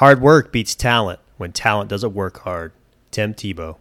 [0.00, 2.72] Hard work beats talent when talent doesn't work hard.
[3.10, 3.76] Tim Tebow.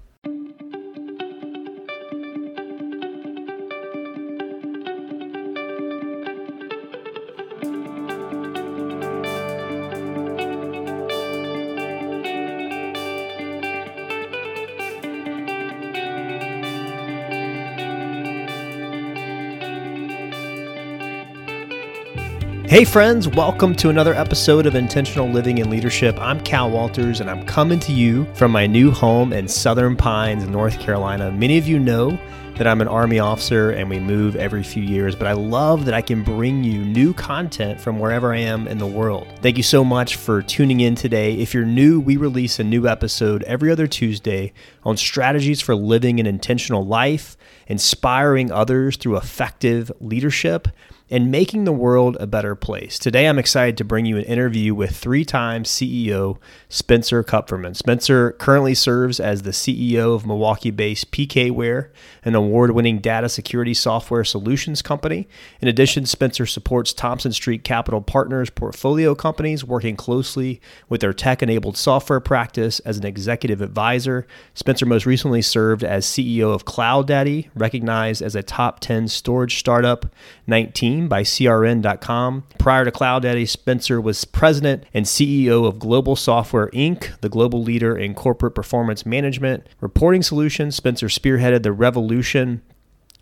[22.70, 26.16] Hey, friends, welcome to another episode of Intentional Living and Leadership.
[26.20, 30.48] I'm Cal Walters, and I'm coming to you from my new home in Southern Pines,
[30.48, 31.32] North Carolina.
[31.32, 32.12] Many of you know
[32.58, 35.96] that I'm an Army officer and we move every few years, but I love that
[35.96, 39.28] I can bring you new content from wherever I am in the world.
[39.42, 41.40] Thank you so much for tuning in today.
[41.40, 46.20] If you're new, we release a new episode every other Tuesday on strategies for living
[46.20, 50.68] an intentional life, inspiring others through effective leadership
[51.12, 53.00] and making the world a better place.
[53.00, 56.38] Today, I'm excited to bring you an interview with three time CEO
[56.68, 57.76] Spencer Kupferman.
[57.76, 61.90] Spencer currently serves as the CEO of Milwaukee based PKWARE,
[62.24, 65.28] an award winning data security software solutions company.
[65.62, 71.42] In addition, Spencer supports Thompson Street Capital Partners portfolio companies, working closely with their tech
[71.42, 74.28] enabled software practice as an executive advisor.
[74.54, 80.06] Spencer most recently served as CEO of CloudDaddy, recognized as a top 10 storage startup
[80.50, 82.44] 19 by CRN.com.
[82.58, 87.98] Prior to CloudDaddy, Spencer was president and CEO of Global Software Inc., the global leader
[87.98, 90.76] in corporate performance management reporting solutions.
[90.76, 92.62] Spencer spearheaded the revolution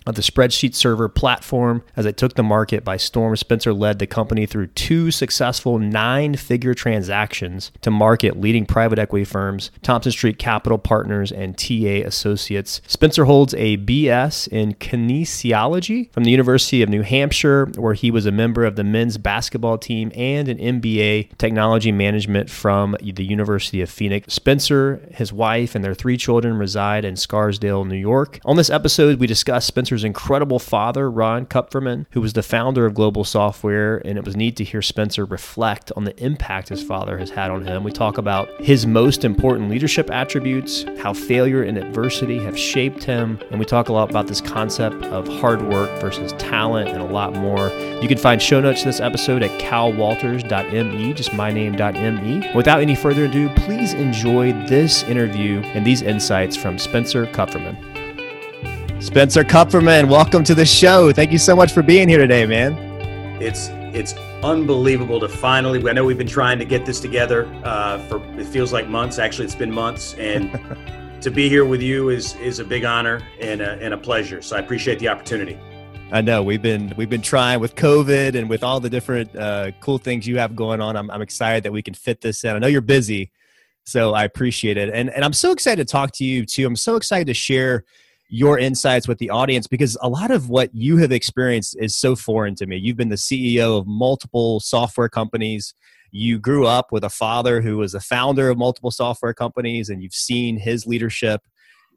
[0.07, 3.35] of the spreadsheet server platform as it took the market by storm.
[3.35, 9.25] Spencer led the company through two successful nine figure transactions to market leading private equity
[9.25, 12.81] firms, Thompson Street Capital Partners and TA Associates.
[12.87, 18.25] Spencer holds a BS in kinesiology from the University of New Hampshire, where he was
[18.25, 23.81] a member of the men's basketball team, and an MBA technology management from the University
[23.81, 24.33] of Phoenix.
[24.33, 28.39] Spencer, his wife, and their three children reside in Scarsdale, New York.
[28.45, 32.93] On this episode, we discuss Spencer's Incredible father, Ron Kupferman, who was the founder of
[32.93, 37.17] Global Software, and it was neat to hear Spencer reflect on the impact his father
[37.17, 37.83] has had on him.
[37.83, 43.39] We talk about his most important leadership attributes, how failure and adversity have shaped him,
[43.49, 47.05] and we talk a lot about this concept of hard work versus talent and a
[47.05, 47.69] lot more.
[48.01, 52.53] You can find show notes to this episode at calwalters.me, just myname.me.
[52.55, 57.96] Without any further ado, please enjoy this interview and these insights from Spencer Kupferman.
[58.99, 61.13] Spencer Kupferman, welcome to the show.
[61.13, 62.73] Thank you so much for being here today, man.
[63.39, 65.87] It's it's unbelievable to finally.
[65.87, 69.19] I know we've been trying to get this together uh, for it feels like months.
[69.19, 70.51] Actually, it's been months, and
[71.21, 74.41] to be here with you is is a big honor and a, and a pleasure.
[74.41, 75.59] So I appreciate the opportunity.
[76.11, 79.73] I know we've been we've been trying with COVID and with all the different uh,
[79.79, 80.97] cool things you have going on.
[80.97, 82.55] I'm I'm excited that we can fit this in.
[82.55, 83.31] I know you're busy,
[83.85, 86.65] so I appreciate it, and and I'm so excited to talk to you too.
[86.65, 87.85] I'm so excited to share
[88.29, 92.15] your insights with the audience because a lot of what you have experienced is so
[92.15, 92.75] foreign to me.
[92.75, 95.73] You've been the CEO of multiple software companies.
[96.11, 100.01] You grew up with a father who was the founder of multiple software companies, and
[100.01, 101.41] you've seen his leadership.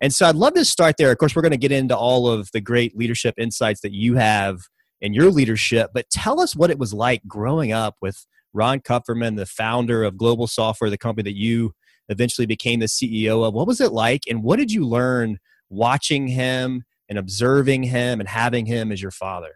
[0.00, 1.10] And so I'd love to start there.
[1.10, 4.14] Of course, we're going to get into all of the great leadership insights that you
[4.14, 4.60] have
[5.00, 9.36] in your leadership, but tell us what it was like growing up with Ron Kupferman,
[9.36, 11.72] the founder of Global Software, the company that you
[12.08, 13.54] eventually became the CEO of.
[13.54, 15.38] What was it like, and what did you learn
[15.70, 19.52] watching him and observing him and having him as your father?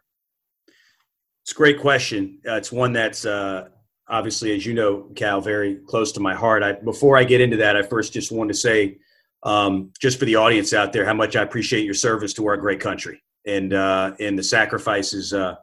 [1.43, 2.39] It's a great question.
[2.49, 3.69] Uh, it's one that's uh,
[4.09, 6.63] obviously, as you know, Cal, very close to my heart.
[6.63, 8.99] I, before I get into that, I first just want to say,
[9.43, 12.57] um, just for the audience out there, how much I appreciate your service to our
[12.57, 15.57] great country and uh, and the sacrifices uh,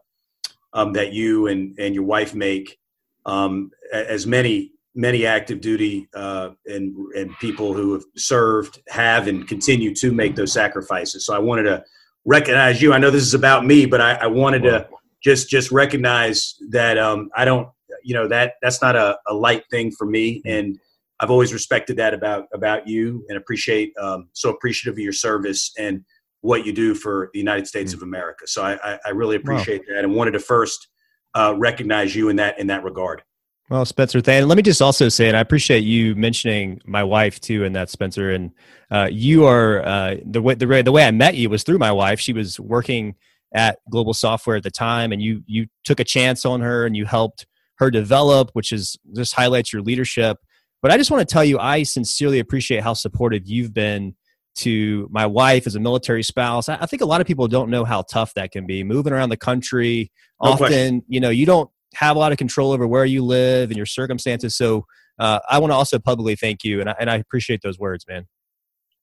[0.74, 2.78] um, that you and and your wife make.
[3.26, 9.48] Um, as many many active duty uh, and and people who have served have and
[9.48, 11.26] continue to make those sacrifices.
[11.26, 11.84] So I wanted to
[12.26, 12.94] recognize you.
[12.94, 14.88] I know this is about me, but I, I wanted to
[15.24, 17.70] just just recognize that um, I don't,
[18.04, 20.50] you know, that that's not a, a, light thing for me, mm-hmm.
[20.50, 20.80] and
[21.20, 25.72] I've always respected that about about you and appreciate um, so appreciative of your service
[25.78, 26.04] and
[26.42, 28.00] what you do for the United States mm-hmm.
[28.00, 28.48] of America.
[28.48, 29.96] So I, I, I really appreciate wow.
[29.96, 30.88] that and wanted to first
[31.36, 33.24] uh, recognize you in that in that regard.
[33.72, 34.46] Well, Spencer, thank.
[34.46, 37.90] Let me just also say, and I appreciate you mentioning my wife too, and that
[37.90, 38.32] Spencer.
[38.32, 38.52] And
[38.92, 41.78] uh, you are uh, the way the way the way I met you was through
[41.78, 42.20] my wife.
[42.20, 43.16] She was working
[43.54, 46.98] at Global Software at the time, and you you took a chance on her and
[46.98, 50.36] you helped her develop, which is just highlights your leadership.
[50.82, 54.18] But I just want to tell you, I sincerely appreciate how supportive you've been
[54.56, 56.68] to my wife as a military spouse.
[56.68, 58.84] I, I think a lot of people don't know how tough that can be.
[58.84, 60.12] Moving around the country,
[60.44, 61.04] no often, question.
[61.08, 63.86] you know, you don't have a lot of control over where you live and your
[63.86, 64.56] circumstances.
[64.56, 64.86] So
[65.20, 68.06] uh, I want to also publicly thank you, and I, and I appreciate those words,
[68.08, 68.28] man.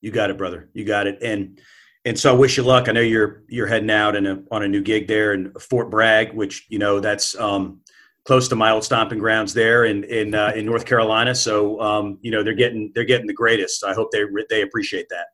[0.00, 0.68] You got it, brother.
[0.72, 1.18] You got it.
[1.22, 1.60] And
[2.04, 2.88] and so I wish you luck.
[2.88, 5.90] I know you're you're heading out in a, on a new gig there in Fort
[5.90, 7.80] Bragg, which you know that's um,
[8.24, 11.34] close to my old stomping grounds there in in uh, in North Carolina.
[11.34, 13.84] So um, you know they're getting they're getting the greatest.
[13.84, 15.26] I hope they they appreciate that.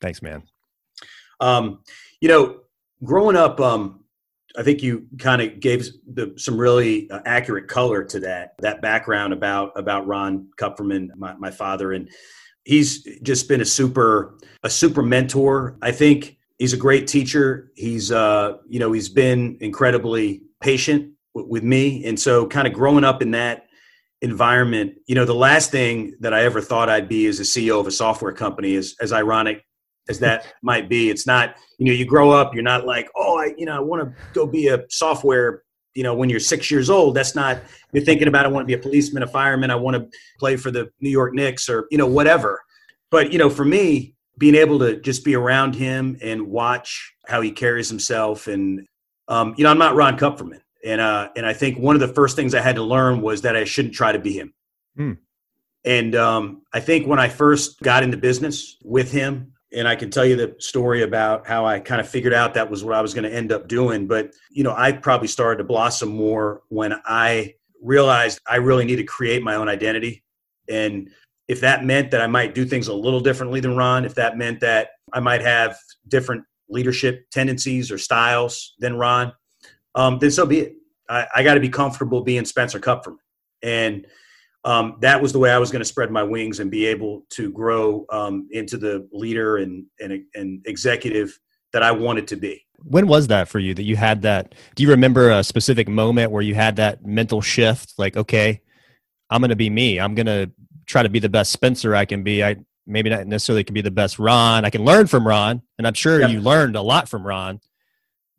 [0.00, 0.42] Thanks, man.
[1.40, 1.80] Um,
[2.20, 2.60] you know,
[3.02, 4.03] growing up, um,
[4.56, 8.80] I think you kind of gave the, some really uh, accurate color to that that
[8.80, 12.08] background about about Ron Kupferman, my, my father, and
[12.64, 15.76] he's just been a super a super mentor.
[15.82, 17.72] I think he's a great teacher.
[17.74, 22.72] He's uh, you know he's been incredibly patient w- with me, and so kind of
[22.72, 23.64] growing up in that
[24.24, 27.78] environment, you know, the last thing that I ever thought I'd be as a CEO
[27.78, 29.64] of a software company is as ironic
[30.08, 31.10] as that might be.
[31.10, 33.80] It's not, you know, you grow up, you're not like, oh, I, you know, I
[33.80, 35.62] want to go be a software,
[35.94, 37.14] you know, when you're six years old.
[37.14, 37.62] That's not,
[37.92, 40.56] you're thinking about, I want to be a policeman, a fireman, I want to play
[40.56, 42.62] for the New York Knicks or, you know, whatever.
[43.10, 47.40] But, you know, for me, being able to just be around him and watch how
[47.40, 48.86] he carries himself and,
[49.28, 50.60] um, you know, I'm not Ron Kupferman.
[50.84, 53.40] And, uh, and I think one of the first things I had to learn was
[53.42, 54.52] that I shouldn't try to be him.
[54.96, 55.12] Hmm.
[55.84, 60.10] And um, I think when I first got into business with him, and I can
[60.10, 63.02] tell you the story about how I kind of figured out that was what I
[63.02, 64.06] was going to end up doing.
[64.06, 68.96] But, you know, I probably started to blossom more when I realized I really need
[68.96, 70.22] to create my own identity.
[70.68, 71.10] And
[71.48, 74.38] if that meant that I might do things a little differently than Ron, if that
[74.38, 75.76] meant that I might have
[76.08, 79.32] different leadership tendencies or styles than Ron,
[79.94, 80.74] um, then so be it.
[81.08, 83.18] I, I got to be comfortable being Spencer Kupferman.
[83.62, 84.06] And,
[84.64, 87.24] um, that was the way I was going to spread my wings and be able
[87.30, 91.38] to grow um, into the leader and, and, and executive
[91.72, 92.64] that I wanted to be.
[92.82, 94.54] When was that for you that you had that?
[94.74, 97.94] Do you remember a specific moment where you had that mental shift?
[97.98, 98.62] Like, okay,
[99.30, 100.00] I'm going to be me.
[100.00, 100.50] I'm going to
[100.86, 102.44] try to be the best Spencer I can be.
[102.44, 102.56] I
[102.86, 104.64] maybe not necessarily can be the best Ron.
[104.64, 107.60] I can learn from Ron, and I'm sure you learned a lot from Ron.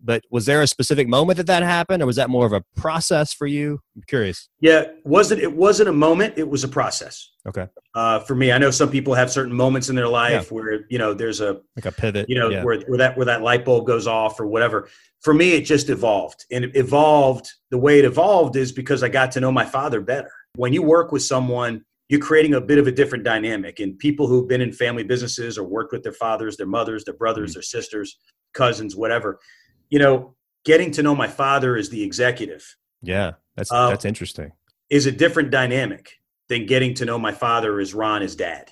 [0.01, 2.63] But was there a specific moment that that happened, or was that more of a
[2.75, 3.79] process for you?
[3.95, 4.49] I'm curious.
[4.59, 6.35] Yeah, wasn't it wasn't a moment?
[6.37, 7.31] It was a process.
[7.47, 7.67] Okay.
[7.93, 10.55] Uh, for me, I know some people have certain moments in their life yeah.
[10.55, 12.29] where you know there's a like a pivot.
[12.29, 12.63] You know yeah.
[12.63, 14.89] where where that where that light bulb goes off or whatever.
[15.21, 17.49] For me, it just evolved, and it evolved.
[17.71, 20.31] The way it evolved is because I got to know my father better.
[20.55, 23.79] When you work with someone you're creating a bit of a different dynamic.
[23.79, 27.15] And people who've been in family businesses or worked with their fathers, their mothers, their
[27.15, 27.57] brothers, mm-hmm.
[27.57, 28.17] their sisters,
[28.53, 29.39] cousins, whatever,
[29.89, 32.75] you know, getting to know my father as the executive.
[33.01, 34.51] Yeah, that's uh, that's interesting.
[34.89, 38.71] Is a different dynamic than getting to know my father as Ron as dad.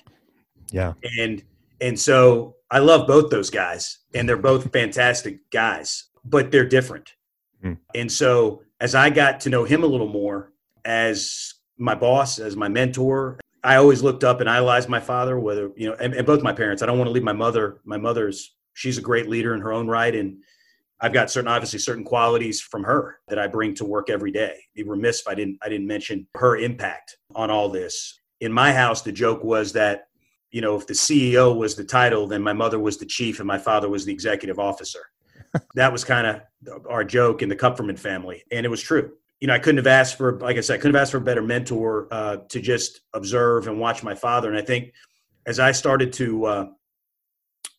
[0.70, 0.94] Yeah.
[1.18, 1.42] And
[1.80, 7.14] and so I love both those guys and they're both fantastic guys, but they're different.
[7.62, 7.78] Mm.
[7.94, 10.52] And so as I got to know him a little more
[10.84, 15.70] as my boss, as my mentor, I always looked up and idolized my father, whether,
[15.76, 16.82] you know, and, and both my parents.
[16.82, 17.80] I don't want to leave my mother.
[17.84, 20.14] My mother's, she's a great leader in her own right.
[20.14, 20.42] And
[21.04, 24.56] I've got certain, obviously, certain qualities from her that I bring to work every day.
[24.74, 28.18] Be remiss if I didn't, I didn't mention her impact on all this.
[28.40, 30.08] In my house, the joke was that,
[30.50, 33.46] you know, if the CEO was the title, then my mother was the chief and
[33.46, 35.00] my father was the executive officer.
[35.74, 39.12] that was kind of our joke in the Kupferman family, and it was true.
[39.40, 41.18] You know, I couldn't have asked for, like I said, I couldn't have asked for
[41.18, 44.48] a better mentor uh, to just observe and watch my father.
[44.48, 44.94] And I think
[45.44, 46.66] as I started to uh,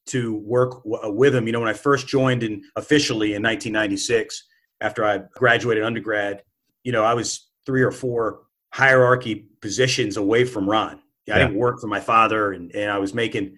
[0.08, 1.48] to work w- uh, with him.
[1.48, 4.44] You know, when I first joined in officially in 1996,
[4.82, 6.44] after I graduated undergrad,
[6.84, 8.42] you know, I was three or four
[8.74, 11.02] hierarchy positions away from Ron.
[11.26, 11.36] Yeah.
[11.36, 13.58] I didn't work for my father, and, and I was making,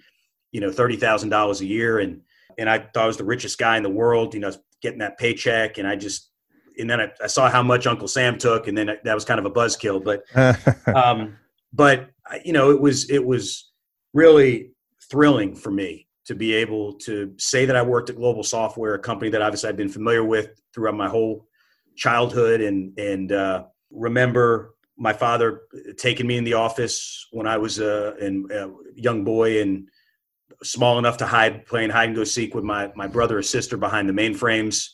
[0.51, 2.21] you know, thirty thousand dollars a year, and
[2.57, 4.33] and I thought I was the richest guy in the world.
[4.33, 6.31] You know, getting that paycheck, and I just,
[6.79, 9.25] and then I, I saw how much Uncle Sam took, and then I, that was
[9.25, 10.01] kind of a buzzkill.
[10.01, 10.23] But,
[10.95, 11.35] um,
[11.73, 12.09] but
[12.45, 13.71] you know, it was it was
[14.13, 14.71] really
[15.11, 18.99] thrilling for me to be able to say that I worked at Global Software, a
[18.99, 21.47] company that obviously I've been familiar with throughout my whole
[21.95, 25.61] childhood, and and uh, remember my father
[25.97, 29.87] taking me in the office when I was a, a young boy and
[30.63, 33.77] small enough to hide, playing hide and go seek with my my brother or sister
[33.77, 34.89] behind the mainframes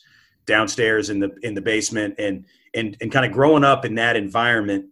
[0.46, 4.14] downstairs in the in the basement, and and and kind of growing up in that
[4.14, 4.86] environment.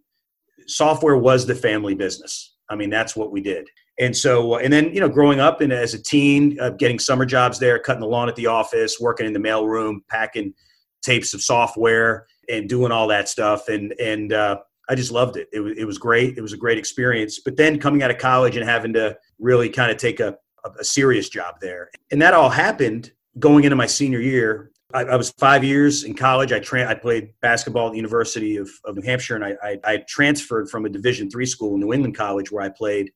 [0.67, 2.55] Software was the family business.
[2.69, 3.69] I mean, that's what we did
[3.99, 6.99] and so, uh, and then, you know, growing up and as a teen, uh, getting
[6.99, 10.53] summer jobs there, cutting the lawn at the office, working in the mailroom, packing
[11.01, 13.67] tapes of software and doing all that stuff.
[13.67, 14.57] And, and, uh,
[14.89, 15.47] I just loved it.
[15.53, 16.37] It was, it was great.
[16.37, 17.39] It was a great experience.
[17.39, 20.37] But then coming out of college and having to really kind of take a,
[20.77, 21.89] a serious job there.
[22.11, 26.13] And that all happened going into my senior year I, I, was five years in
[26.13, 26.51] college.
[26.51, 29.79] I tra- I played basketball at the University of, of New Hampshire, and I, I,
[29.83, 33.11] I transferred from a Division three school, New England College, where I played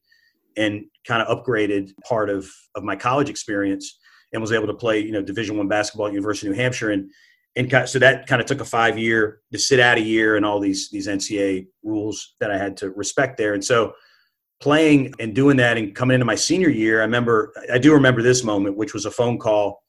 [0.57, 3.99] and kind of upgraded part of, of my college experience
[4.33, 6.91] and was able to play, you know, Division One basketball at University of New Hampshire.
[6.91, 7.09] And
[7.55, 10.45] and so that kind of took a five year to sit out a year and
[10.45, 13.53] all these these NCAA rules that I had to respect there.
[13.53, 13.93] And so
[14.61, 18.21] playing and doing that and coming into my senior year, I remember I do remember
[18.21, 19.81] this moment, which was a phone call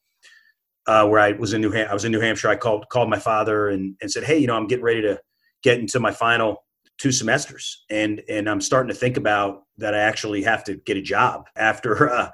[0.87, 2.49] uh, where I was in New Ham- I was in New Hampshire.
[2.49, 5.19] I called called my father and, and said, "Hey, you know, I'm getting ready to
[5.61, 6.63] get into my final
[6.99, 10.97] two semesters, and and I'm starting to think about that I actually have to get
[10.97, 12.29] a job after uh,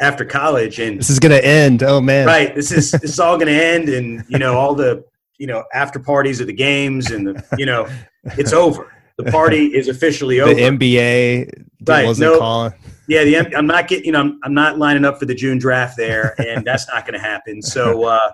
[0.00, 0.80] after college.
[0.80, 1.82] And this is going to end.
[1.82, 2.54] Oh man, right?
[2.54, 5.04] This is this is all going to end, and you know all the
[5.38, 7.88] you know after parties of the games, and the you know
[8.36, 8.92] it's over.
[9.18, 10.52] The party is officially over.
[10.52, 12.06] The NBA right?
[12.06, 12.72] Wasn't no, calling.
[13.08, 14.06] Yeah, the I'm not getting.
[14.06, 17.06] You know, I'm, I'm not lining up for the June draft there, and that's not
[17.06, 17.62] going to happen.
[17.62, 18.04] So.
[18.04, 18.32] uh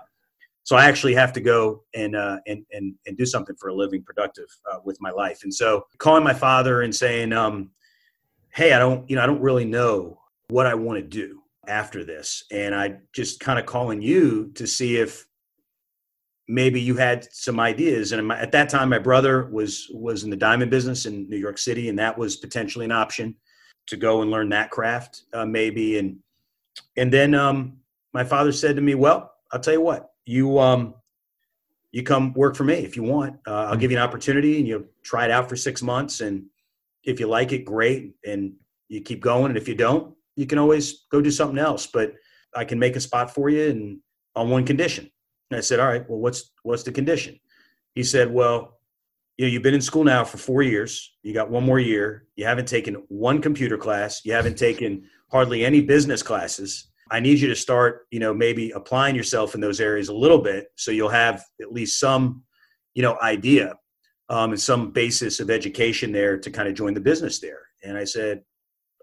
[0.63, 3.75] so I actually have to go and uh, and and and do something for a
[3.75, 5.43] living, productive uh, with my life.
[5.43, 7.71] And so calling my father and saying, um,
[8.49, 12.05] "Hey, I don't, you know, I don't really know what I want to do after
[12.05, 15.27] this," and I just kind of calling you to see if
[16.47, 18.13] maybe you had some ideas.
[18.13, 21.57] And at that time, my brother was was in the diamond business in New York
[21.57, 23.35] City, and that was potentially an option
[23.87, 25.97] to go and learn that craft, uh, maybe.
[25.99, 26.19] And
[26.95, 27.79] and then um,
[28.13, 30.95] my father said to me, "Well, I'll tell you what." You um
[31.91, 33.37] you come work for me if you want.
[33.47, 36.21] Uh, I'll give you an opportunity and you try it out for six months.
[36.21, 36.45] And
[37.03, 38.15] if you like it, great.
[38.25, 38.53] And
[38.89, 39.51] you keep going.
[39.51, 41.85] And if you don't, you can always go do something else.
[41.85, 42.13] But
[42.55, 43.99] I can make a spot for you and
[44.35, 45.09] on one condition.
[45.51, 47.39] And I said, all right, well, what's, what's the condition?
[47.93, 48.79] He said, well,
[49.37, 51.13] you know, you've been in school now for four years.
[51.21, 52.25] You got one more year.
[52.35, 54.25] You haven't taken one computer class.
[54.25, 56.87] You haven't taken hardly any business classes.
[57.13, 60.39] I need you to start, you know, maybe applying yourself in those areas a little
[60.39, 62.41] bit so you'll have at least some,
[62.95, 63.75] you know, idea
[64.29, 67.59] um, and some basis of education there to kind of join the business there.
[67.83, 68.41] And I said,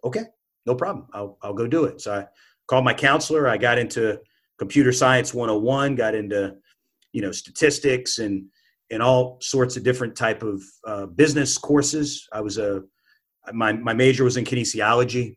[0.03, 0.25] okay,
[0.67, 1.07] no problem.
[1.13, 2.01] I'll, I'll go do it.
[2.01, 2.27] So I
[2.67, 3.49] called my counselor.
[3.49, 4.19] I got into
[4.59, 6.57] computer science 101, got into,
[7.13, 8.45] you know, statistics and,
[8.91, 12.27] and all sorts of different type of uh, business courses.
[12.33, 12.83] I was a,
[13.53, 15.37] my, my major was in kinesiology.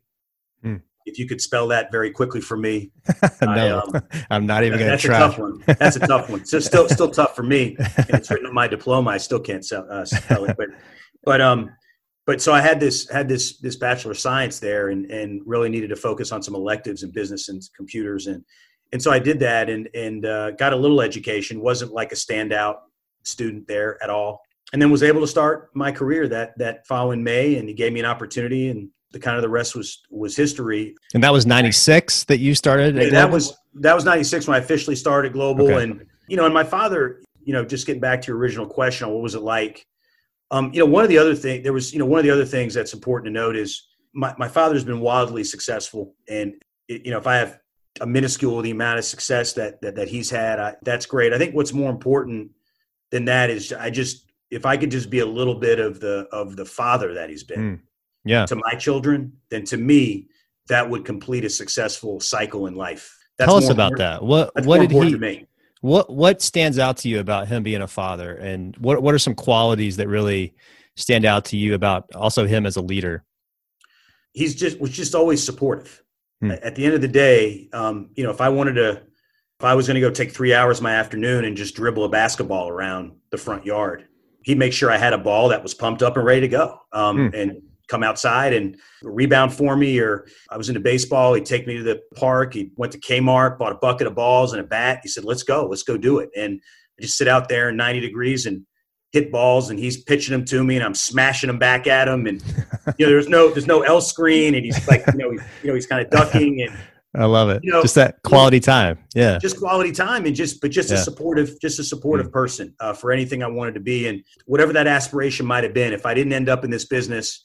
[0.60, 2.90] Hmm if you could spell that very quickly for me.
[3.42, 5.18] no, I, um, I'm not even going to try.
[5.18, 5.64] That's a tough one.
[5.78, 6.44] That's a tough one.
[6.44, 7.76] So still, still tough for me.
[7.96, 9.10] And it's written on my diploma.
[9.10, 10.68] I still can't sell, uh, spell it, but,
[11.24, 11.70] but, um,
[12.26, 15.68] but so I had this, had this, this bachelor of science there and, and really
[15.68, 18.26] needed to focus on some electives in business and computers.
[18.26, 18.44] And,
[18.92, 22.16] and so I did that and, and, uh, got a little education, wasn't like a
[22.16, 22.76] standout
[23.22, 24.42] student there at all.
[24.72, 27.92] And then was able to start my career that, that following May and he gave
[27.92, 30.94] me an opportunity and the kind of the rest was was history.
[31.14, 32.96] And that was '96 that you started.
[33.12, 35.82] That was that was '96 when I officially started Global, okay.
[35.84, 39.06] and you know, and my father, you know, just getting back to your original question
[39.06, 39.86] on what was it like.
[40.50, 42.30] Um, you know, one of the other thing there was, you know, one of the
[42.30, 46.54] other things that's important to note is my my father's been wildly successful, and
[46.88, 47.58] it, you know, if I have
[48.00, 51.32] a minuscule the amount of success that that, that he's had, I, that's great.
[51.32, 52.50] I think what's more important
[53.10, 56.26] than that is I just if I could just be a little bit of the
[56.32, 57.78] of the father that he's been.
[57.78, 57.80] Mm
[58.24, 58.46] yeah.
[58.46, 60.28] to my children, then to me,
[60.68, 63.16] that would complete a successful cycle in life.
[63.38, 64.22] That's Tell us about that.
[64.22, 65.46] What what did he
[65.80, 69.18] What what stands out to you about him being a father and what what are
[69.18, 70.54] some qualities that really
[70.96, 73.24] stand out to you about also him as a leader?
[74.32, 76.02] He's just was just always supportive.
[76.40, 76.52] Hmm.
[76.52, 79.02] At the end of the day, um, you know, if I wanted to
[79.58, 82.08] if I was going to go take 3 hours my afternoon and just dribble a
[82.08, 84.06] basketball around the front yard,
[84.42, 86.78] he'd make sure I had a ball that was pumped up and ready to go.
[86.92, 87.34] Um, hmm.
[87.34, 91.34] and come outside and rebound for me or I was into baseball.
[91.34, 92.54] He'd take me to the park.
[92.54, 95.00] He went to Kmart, bought a bucket of balls and a bat.
[95.02, 96.30] He said, let's go, let's go do it.
[96.36, 96.60] And
[96.98, 98.64] I just sit out there in 90 degrees and
[99.12, 102.26] hit balls and he's pitching them to me and I'm smashing them back at him.
[102.26, 102.42] And,
[102.98, 105.68] you know, there's no, there's no L screen and he's like, you know, he's, you
[105.68, 106.76] know, he's kind of ducking and,
[107.16, 107.62] I love it.
[107.62, 108.98] You know, just that quality time.
[109.14, 109.38] Yeah.
[109.38, 110.96] Just quality time and just, but just yeah.
[110.96, 112.32] a supportive, just a supportive mm.
[112.32, 114.08] person uh, for anything I wanted to be.
[114.08, 117.42] And whatever that aspiration might have been, if I didn't end up in this business,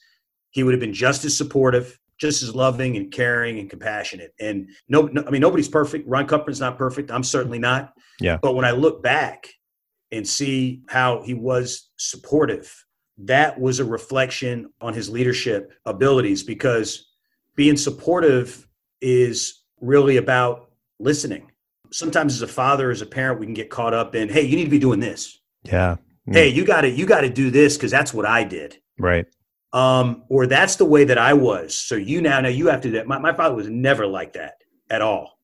[0.50, 4.34] he would have been just as supportive, just as loving and caring and compassionate.
[4.40, 6.08] And no, no I mean, nobody's perfect.
[6.08, 7.10] Ron Kupferman's not perfect.
[7.10, 7.92] I'm certainly not.
[8.20, 8.36] Yeah.
[8.40, 9.48] But when I look back
[10.12, 12.72] and see how he was supportive,
[13.18, 17.10] that was a reflection on his leadership abilities because
[17.54, 18.66] being supportive
[19.00, 21.50] is really about listening.
[21.92, 24.56] Sometimes as a father, as a parent, we can get caught up in, hey, you
[24.56, 25.40] need to be doing this.
[25.64, 25.96] Yeah.
[26.30, 28.76] Hey, you got to you got to do this because that's what I did.
[28.98, 29.26] Right
[29.72, 31.76] um, or that's the way that I was.
[31.76, 33.06] So you now, now you have to do that.
[33.06, 34.54] My, my father was never like that
[34.90, 35.38] at all.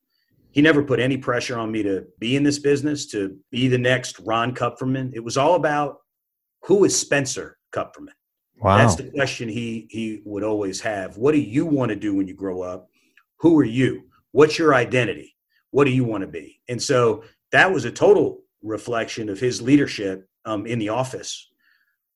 [0.57, 3.77] he never put any pressure on me to be in this business, to be the
[3.77, 5.13] next Ron Kupferman.
[5.15, 5.99] It was all about
[6.63, 8.15] who is Spencer Kupferman?
[8.63, 8.79] Wow.
[8.79, 11.19] That's the question he he would always have.
[11.19, 12.89] What do you want to do when you grow up?
[13.41, 14.05] Who are you?
[14.33, 15.37] What's your identity?
[15.73, 16.63] What do you want to be?
[16.69, 21.51] And so that was a total reflection of his leadership um, in the office.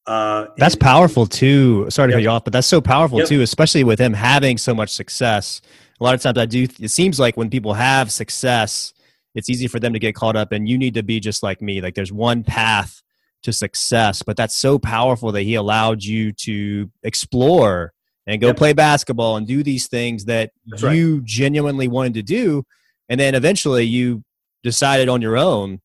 [0.06, 1.86] Uh, that's and, powerful too.
[1.90, 2.16] Sorry to yep.
[2.16, 3.28] cut you off, but that's so powerful yep.
[3.28, 5.60] too, especially with him having so much success.
[6.00, 6.66] A lot of times, I do.
[6.80, 8.94] It seems like when people have success,
[9.34, 11.60] it's easy for them to get caught up, and you need to be just like
[11.60, 11.80] me.
[11.80, 13.02] Like there's one path
[13.42, 17.92] to success, but that's so powerful that he allowed you to explore
[18.26, 18.56] and go yep.
[18.56, 21.24] play basketball and do these things that that's you right.
[21.24, 22.64] genuinely wanted to do,
[23.08, 24.24] and then eventually you
[24.62, 25.80] decided on your own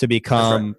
[0.00, 0.76] to become.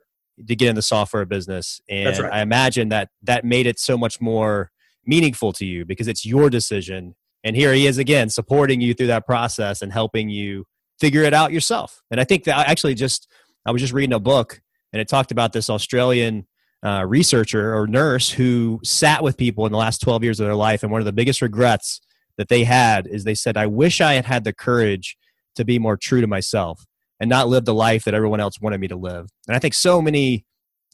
[0.48, 1.82] To get in the software business.
[1.90, 2.34] And right.
[2.34, 4.72] i imagine that that made it so much more
[5.06, 7.16] meaningful to you because it's your decision.
[7.44, 10.66] And here he is again supporting you through that process and helping you
[11.00, 12.02] figure it out yourself.
[12.12, 13.28] And i think that actually just
[13.66, 14.62] i was just reading a book
[14.94, 16.48] and it talked about this australian
[16.84, 20.56] uh, researcher or nurse who sat with people in the last 12 years of their
[20.56, 20.82] life.
[20.82, 22.02] And one of the biggest regrets
[22.38, 25.18] that they had is they said i wish i had had the courage
[25.56, 26.86] to be more true to myself
[27.22, 29.28] and not live the life that everyone else wanted me to live.
[29.48, 30.46] And I think so many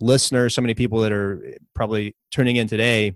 [0.02, 1.42] listeners, so many people that are
[1.74, 3.14] probably tuning in today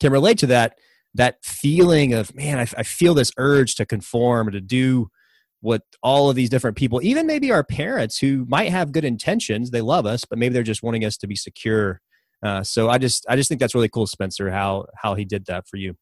[0.00, 0.76] can relate to that
[1.14, 5.08] that feeling of man I, I feel this urge to conform to do
[5.60, 9.72] what all of these different people even maybe our parents who might have good intentions
[9.72, 12.00] they love us but maybe they're just wanting us to be secure
[12.44, 15.46] uh, so i just i just think that's really cool spencer how how he did
[15.46, 15.94] that for you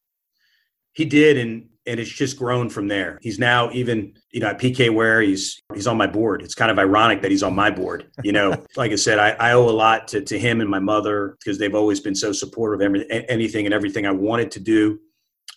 [0.93, 3.19] he did and and it's just grown from there.
[3.23, 6.43] He's now even, you know, at PKWARE, he's he's on my board.
[6.43, 8.11] It's kind of ironic that he's on my board.
[8.23, 10.79] You know, like I said, I, I owe a lot to, to him and my
[10.79, 14.61] mother because they've always been so supportive of every, anything and everything I wanted to
[14.61, 15.01] do.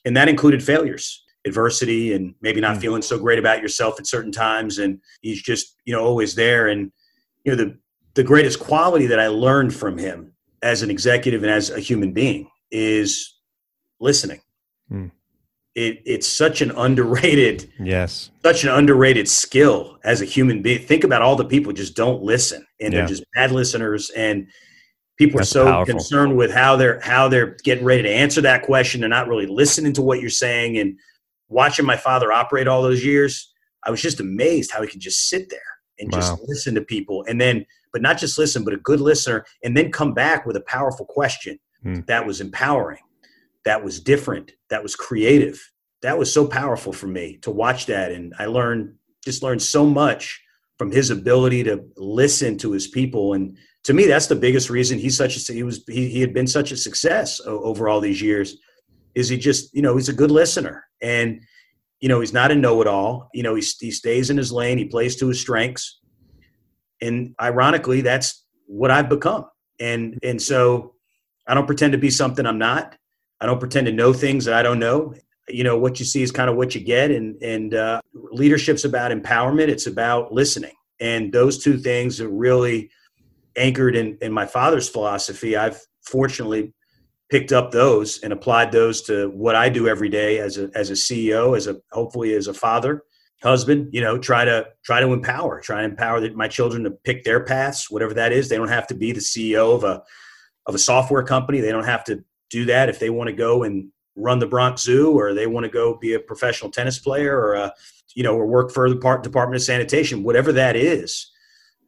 [0.05, 2.81] And that included failures, adversity, and maybe not mm.
[2.81, 4.79] feeling so great about yourself at certain times.
[4.79, 6.69] And he's just, you know, always there.
[6.69, 6.91] And,
[7.43, 7.77] you know, the,
[8.13, 10.31] the greatest quality that I learned from him
[10.63, 13.35] as an executive and as a human being is
[13.99, 14.41] listening.
[14.89, 15.11] Mm
[15.75, 21.03] it, it's such an underrated yes such an underrated skill as a human being think
[21.03, 22.99] about all the people just don't listen and yeah.
[22.99, 24.47] they're just bad listeners and
[25.17, 25.93] people That's are so powerful.
[25.93, 29.45] concerned with how they're how they're getting ready to answer that question they're not really
[29.45, 30.97] listening to what you're saying and
[31.47, 33.53] watching my father operate all those years
[33.85, 35.59] i was just amazed how he could just sit there
[35.99, 36.19] and wow.
[36.19, 39.77] just listen to people and then but not just listen but a good listener and
[39.77, 41.99] then come back with a powerful question hmm.
[42.07, 42.99] that was empowering
[43.65, 45.61] that was different, that was creative.
[46.01, 48.11] That was so powerful for me to watch that.
[48.11, 50.41] And I learned, just learned so much
[50.79, 53.33] from his ability to listen to his people.
[53.33, 56.33] And to me, that's the biggest reason he's such a, he was, he, he had
[56.33, 58.57] been such a success over all these years
[59.13, 61.41] is he just, you know, he's a good listener and,
[61.99, 64.85] you know, he's not a know-it-all, you know, he, he stays in his lane, he
[64.85, 65.99] plays to his strengths.
[66.99, 69.45] And ironically, that's what I've become.
[69.79, 70.95] And, and so
[71.47, 72.95] I don't pretend to be something I'm not.
[73.41, 75.13] I don't pretend to know things that I don't know.
[75.49, 77.11] You know, what you see is kind of what you get.
[77.11, 80.73] And, and uh, leadership's about empowerment, it's about listening.
[80.99, 82.91] And those two things are really
[83.57, 85.57] anchored in, in my father's philosophy.
[85.57, 86.73] I've fortunately
[87.29, 90.91] picked up those and applied those to what I do every day as a, as
[90.91, 93.03] a CEO, as a hopefully as a father,
[93.41, 97.23] husband, you know, try to try to empower, try to empower my children to pick
[97.23, 98.49] their paths, whatever that is.
[98.49, 100.03] They don't have to be the CEO of a
[100.67, 101.59] of a software company.
[101.59, 104.83] They don't have to do that if they want to go and run the Bronx
[104.83, 107.73] Zoo or they want to go be a professional tennis player or a,
[108.13, 111.31] you know or work for the part, Department of Sanitation, whatever that is,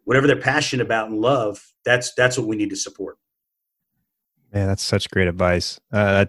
[0.06, 3.17] whatever they're passionate about and love, that's that's what we need to support.
[4.54, 5.80] Man, that's such great advice.
[5.91, 6.26] Uh,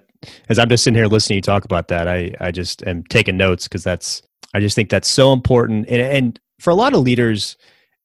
[0.49, 3.05] as I'm just sitting here listening to you talk about that, I I just am
[3.05, 5.87] taking notes because that's I just think that's so important.
[5.89, 7.57] And, and for a lot of leaders,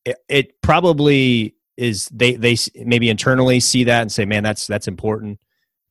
[0.05, 4.87] it, it probably is they they maybe internally see that and say, man, that's that's
[4.87, 5.39] important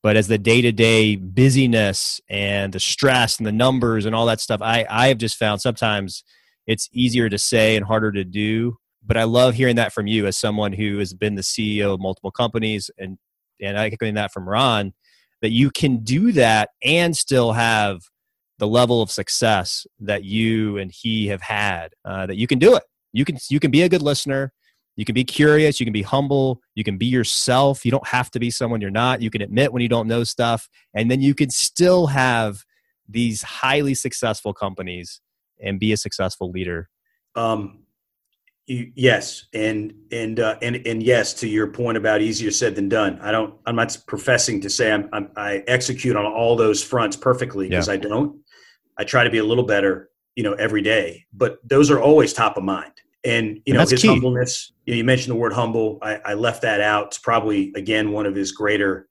[0.03, 4.61] but as the day-to-day busyness and the stress and the numbers and all that stuff
[4.63, 6.25] i i have just found sometimes
[6.67, 8.77] it's easier to say and harder to do.
[9.05, 12.01] But i love hearing that from you as someone who has been the ceo of
[12.01, 13.19] multiple companies and
[13.61, 14.93] and i getting that from ron
[15.41, 18.01] that you can do that and still have
[18.59, 22.75] the level of success that you and he have had uh, that you can do
[22.75, 22.83] it.
[23.13, 24.53] You can you can be a good listener
[24.99, 27.85] you can be curious, you can be humble, you can be yourself.
[27.85, 29.23] You don't have to be someone you're not.
[29.23, 32.65] You can admit when you don't know stuff, and then you can still have
[33.09, 35.21] these highly successful companies
[35.63, 36.89] and be a successful leader.
[37.37, 37.85] Um,
[38.67, 43.21] yes, and and uh, and and yes, to your point about easier said than done.
[43.23, 43.55] I don't.
[43.67, 47.87] I'm not professing to say I'm, I'm i execute on all those fronts perfectly because
[47.87, 47.95] yeah.
[47.95, 48.41] I don't.
[48.99, 51.27] I try to be a little better you know, every day.
[51.33, 52.93] But those are always top of mind.
[53.25, 54.09] And you know his key.
[54.09, 54.73] humbleness.
[54.87, 55.99] You, know, you mentioned the word humble.
[56.03, 57.09] I, I left that out.
[57.09, 59.09] It's probably again one of his greater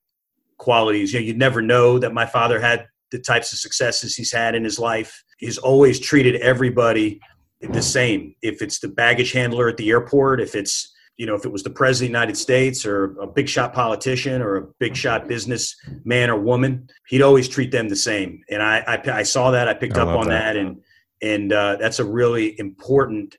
[0.58, 1.14] qualities.
[1.14, 4.56] You know, you'd never know that my father had the types of successes he's had
[4.56, 5.24] in his life.
[5.38, 7.20] He's always treated everybody
[7.62, 8.36] the same.
[8.42, 11.64] If it's the baggage handler at the airport, if it's you know, if it was
[11.64, 15.28] the president of the United States or a big shot politician or a big shot
[15.28, 18.44] business man or woman, he'd always treat them the same.
[18.52, 20.54] And I, I, I saw that, I picked I up on that.
[20.54, 20.58] that.
[20.58, 20.82] and
[21.22, 23.36] and uh, that's a really important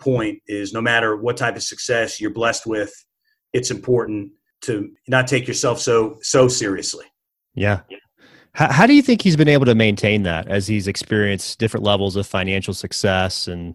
[0.00, 0.40] point.
[0.46, 2.92] Is no matter what type of success you're blessed with,
[3.52, 4.32] it's important
[4.62, 7.06] to not take yourself so so seriously.
[7.54, 7.80] Yeah.
[8.54, 11.84] How, how do you think he's been able to maintain that as he's experienced different
[11.84, 13.74] levels of financial success and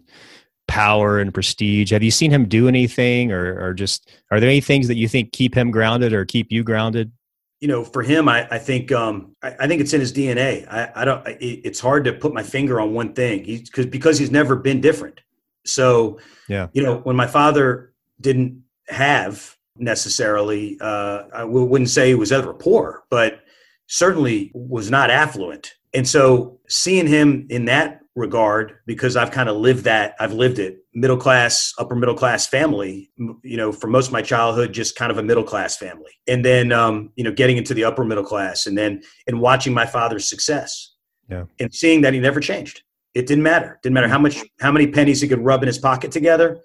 [0.68, 1.90] power and prestige.
[1.90, 5.08] Have you seen him do anything, or, or just are there any things that you
[5.08, 7.12] think keep him grounded or keep you grounded?
[7.60, 10.70] You know, for him, I, I think um, I, I, think it's in his DNA.
[10.70, 11.26] I, I don't.
[11.26, 13.44] It, it's hard to put my finger on one thing.
[13.44, 15.20] He's because because he's never been different.
[15.68, 22.14] So yeah, you know, when my father didn't have necessarily, uh, I wouldn't say he
[22.14, 23.40] was ever poor, but
[23.86, 25.74] certainly was not affluent.
[25.94, 30.16] And so seeing him in that regard because I've kind of lived that.
[30.18, 30.78] I've lived it.
[30.94, 33.10] Middle class, upper middle class family.
[33.16, 36.44] You know, for most of my childhood, just kind of a middle class family, and
[36.44, 39.84] then um, you know, getting into the upper middle class, and then and watching my
[39.84, 40.94] father's success,
[41.30, 42.82] yeah, and seeing that he never changed.
[43.16, 43.80] It didn't matter.
[43.82, 46.60] Didn't matter how much, how many pennies he could rub in his pocket together.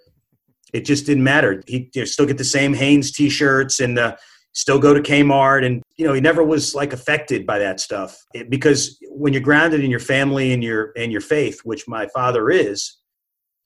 [0.74, 1.64] It just didn't matter.
[1.66, 4.18] He you know, still get the same Hanes t-shirts and the
[4.52, 8.18] still go to Kmart and you know he never was like affected by that stuff
[8.34, 12.06] it, because when you're grounded in your family and your and your faith which my
[12.14, 12.98] father is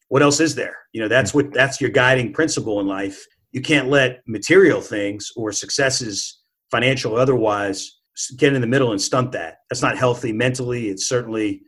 [0.10, 3.62] what else is there you know that's what that's your guiding principle in life you
[3.62, 8.02] can't let material things or successes financial or otherwise
[8.38, 11.64] get in the middle and stunt that that's not healthy mentally it's certainly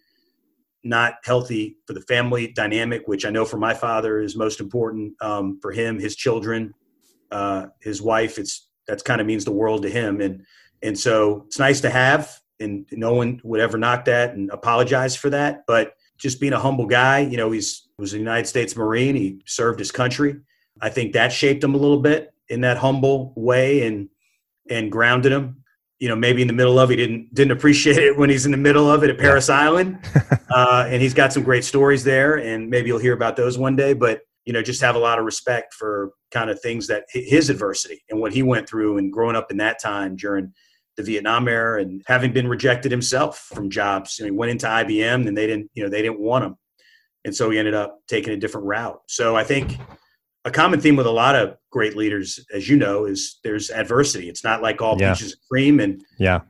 [0.87, 5.13] not healthy for the family dynamic which i know for my father is most important
[5.21, 6.73] um, for him his children
[7.31, 10.21] uh, his wife it's that's kind of means the world to him.
[10.21, 10.45] And
[10.81, 15.15] and so it's nice to have, and no one would ever knock that and apologize
[15.15, 15.65] for that.
[15.67, 19.15] But just being a humble guy, you know, he's was a United States Marine.
[19.15, 20.37] He served his country.
[20.81, 24.09] I think that shaped him a little bit in that humble way and
[24.69, 25.63] and grounded him.
[25.99, 28.51] You know, maybe in the middle of he didn't didn't appreciate it when he's in
[28.51, 29.61] the middle of it at Parris yeah.
[29.61, 29.99] Island,
[30.51, 33.75] uh, and he's got some great stories there, and maybe you'll hear about those one
[33.75, 33.93] day.
[33.93, 37.49] But you know, just have a lot of respect for kind of things that his
[37.49, 40.53] adversity and what he went through and growing up in that time during
[40.95, 44.15] the Vietnam era and having been rejected himself from jobs.
[44.15, 46.55] he went into IBM and they didn't, you know, they didn't want him.
[47.23, 48.99] And so he ended up taking a different route.
[49.07, 49.77] So I think
[50.47, 54.29] a common theme with a lot of great leaders, as you know, is there's adversity.
[54.29, 55.13] It's not like all yeah.
[55.13, 56.41] peaches and cream and yeah.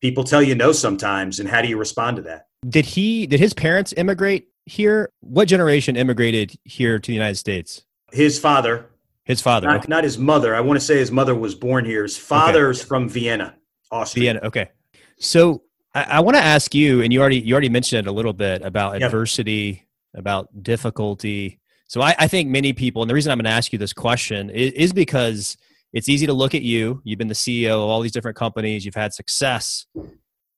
[0.00, 2.46] People tell you no sometimes, and how do you respond to that?
[2.68, 3.26] Did he?
[3.26, 5.10] Did his parents immigrate here?
[5.20, 7.84] What generation immigrated here to the United States?
[8.12, 8.86] His father.
[9.24, 9.68] His father.
[9.68, 9.86] Not, okay.
[9.88, 10.54] not his mother.
[10.54, 12.02] I want to say his mother was born here.
[12.02, 12.88] His father's okay.
[12.88, 13.54] from Vienna,
[13.90, 14.24] Austria.
[14.24, 14.40] Vienna.
[14.46, 14.70] Okay.
[15.18, 15.62] So
[15.94, 18.34] I, I want to ask you, and you already you already mentioned it a little
[18.34, 19.02] bit about yep.
[19.04, 21.60] adversity, about difficulty.
[21.86, 23.92] So I, I, think many people, and the reason I'm going to ask you this
[23.92, 25.56] question is, is because
[25.92, 27.00] it's easy to look at you.
[27.04, 28.84] You've been the CEO of all these different companies.
[28.84, 29.86] You've had success,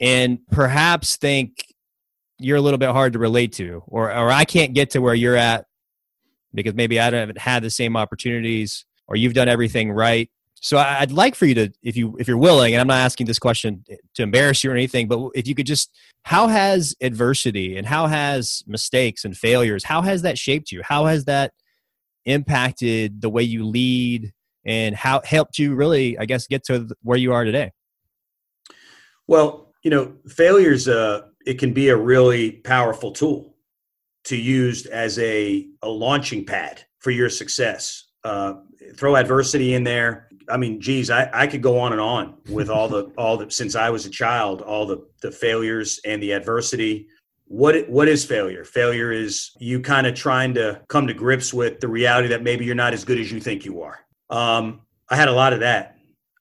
[0.00, 1.64] and perhaps think
[2.38, 5.14] you're a little bit hard to relate to, or or I can't get to where
[5.14, 5.66] you're at
[6.54, 10.30] because maybe I haven't had the same opportunities, or you've done everything right.
[10.60, 13.26] So I'd like for you to, if you if you're willing, and I'm not asking
[13.26, 15.90] this question to embarrass you or anything, but if you could just,
[16.22, 20.82] how has adversity and how has mistakes and failures, how has that shaped you?
[20.82, 21.52] How has that
[22.24, 24.32] impacted the way you lead
[24.64, 27.72] and how helped you really, I guess, get to where you are today?
[29.28, 33.56] Well, you know, failures uh, it can be a really powerful tool
[34.24, 38.04] to use as a, a launching pad for your success.
[38.24, 38.54] Uh,
[38.96, 40.28] throw adversity in there.
[40.48, 43.50] I mean, geez, I, I could go on and on with all the all the
[43.50, 47.08] since I was a child, all the the failures and the adversity.
[47.48, 48.64] What what is failure?
[48.64, 52.64] Failure is you kind of trying to come to grips with the reality that maybe
[52.64, 54.00] you're not as good as you think you are.
[54.30, 55.96] Um, I had a lot of that.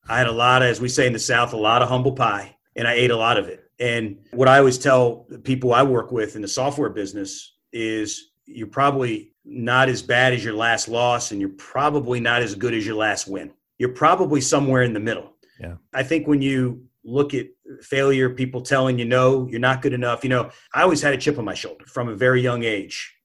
[0.08, 2.12] I had a lot of, as we say in the South, a lot of humble
[2.12, 3.70] pie, and I ate a lot of it.
[3.80, 8.32] And what I always tell the people I work with in the software business is
[8.46, 12.74] you're probably not as bad as your last loss, and you're probably not as good
[12.74, 13.52] as your last win.
[13.78, 15.36] You're probably somewhere in the middle.
[15.60, 15.76] Yeah.
[15.94, 17.48] I think when you look at
[17.82, 20.24] failure, people telling you no, you're not good enough.
[20.24, 23.16] You know, I always had a chip on my shoulder from a very young age.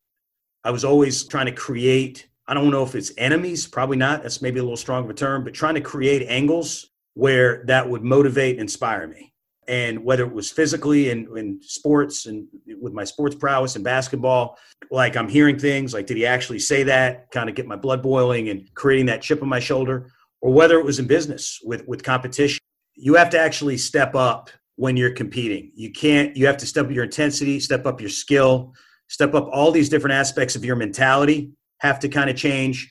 [0.64, 4.22] I was always trying to create, I don't know if it's enemies, probably not.
[4.22, 7.88] That's maybe a little strong of a term, but trying to create angles where that
[7.88, 9.32] would motivate inspire me
[9.66, 12.46] and whether it was physically in, in sports and
[12.80, 14.58] with my sports prowess in basketball.
[14.90, 17.30] Like I'm hearing things like, did he actually say that?
[17.30, 20.10] Kind of get my blood boiling and creating that chip on my shoulder.
[20.40, 22.61] Or whether it was in business with, with competition.
[22.94, 25.72] You have to actually step up when you're competing.
[25.74, 28.74] You can't, you have to step up your intensity, step up your skill,
[29.11, 31.50] step up all these different aspects of your mentality
[31.81, 32.90] have to kind of change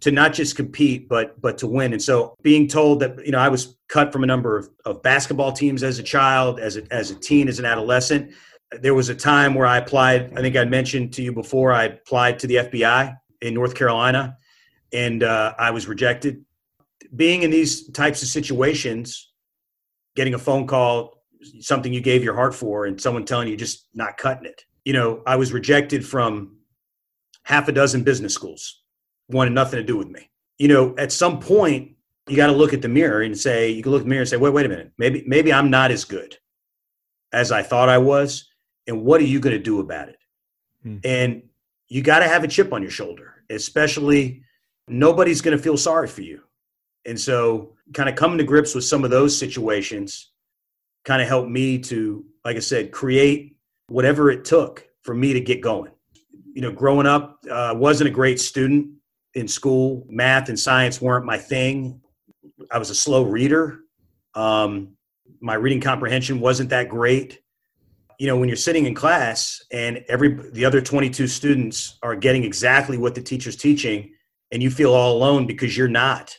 [0.00, 3.38] to not just compete but but to win and so being told that you know
[3.38, 6.82] i was cut from a number of, of basketball teams as a child as a,
[6.92, 8.32] as a teen as an adolescent
[8.80, 11.84] there was a time where i applied i think i mentioned to you before i
[11.84, 14.36] applied to the fbi in north carolina
[14.92, 16.44] and uh, i was rejected
[17.16, 19.32] being in these types of situations
[20.14, 21.22] getting a phone call
[21.60, 24.92] something you gave your heart for and someone telling you just not cutting it you
[24.92, 26.56] know i was rejected from
[27.44, 28.82] half a dozen business schools
[29.28, 30.30] wanted nothing to do with me.
[30.58, 31.92] You know, at some point,
[32.28, 34.22] you got to look at the mirror and say, you can look at the mirror
[34.22, 36.36] and say, wait, wait a minute, maybe, maybe I'm not as good
[37.32, 38.48] as I thought I was.
[38.86, 40.18] And what are you going to do about it?
[40.82, 40.98] Hmm.
[41.04, 41.42] And
[41.88, 44.42] you got to have a chip on your shoulder, especially
[44.88, 46.40] nobody's going to feel sorry for you.
[47.06, 50.32] And so, kind of coming to grips with some of those situations
[51.04, 53.56] kind of helped me to, like I said, create
[53.88, 55.92] whatever it took for me to get going.
[56.52, 58.90] You know, growing up, uh, wasn't a great student
[59.34, 60.04] in school.
[60.08, 62.00] Math and science weren't my thing.
[62.72, 63.80] I was a slow reader.
[64.34, 64.96] Um,
[65.40, 67.40] my reading comprehension wasn't that great.
[68.18, 72.42] You know, when you're sitting in class and every the other 22 students are getting
[72.44, 74.12] exactly what the teacher's teaching,
[74.50, 76.36] and you feel all alone because you're not.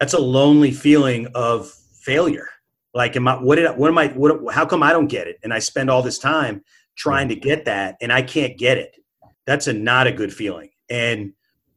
[0.00, 2.48] That's a lonely feeling of failure.
[2.92, 3.34] Like, am I?
[3.34, 3.66] What did?
[3.66, 4.08] I, what am I?
[4.08, 4.52] What?
[4.52, 5.38] How come I don't get it?
[5.44, 6.64] And I spend all this time
[6.96, 8.96] trying to get that, and I can't get it.
[9.46, 10.70] That's a not a good feeling.
[10.90, 11.34] And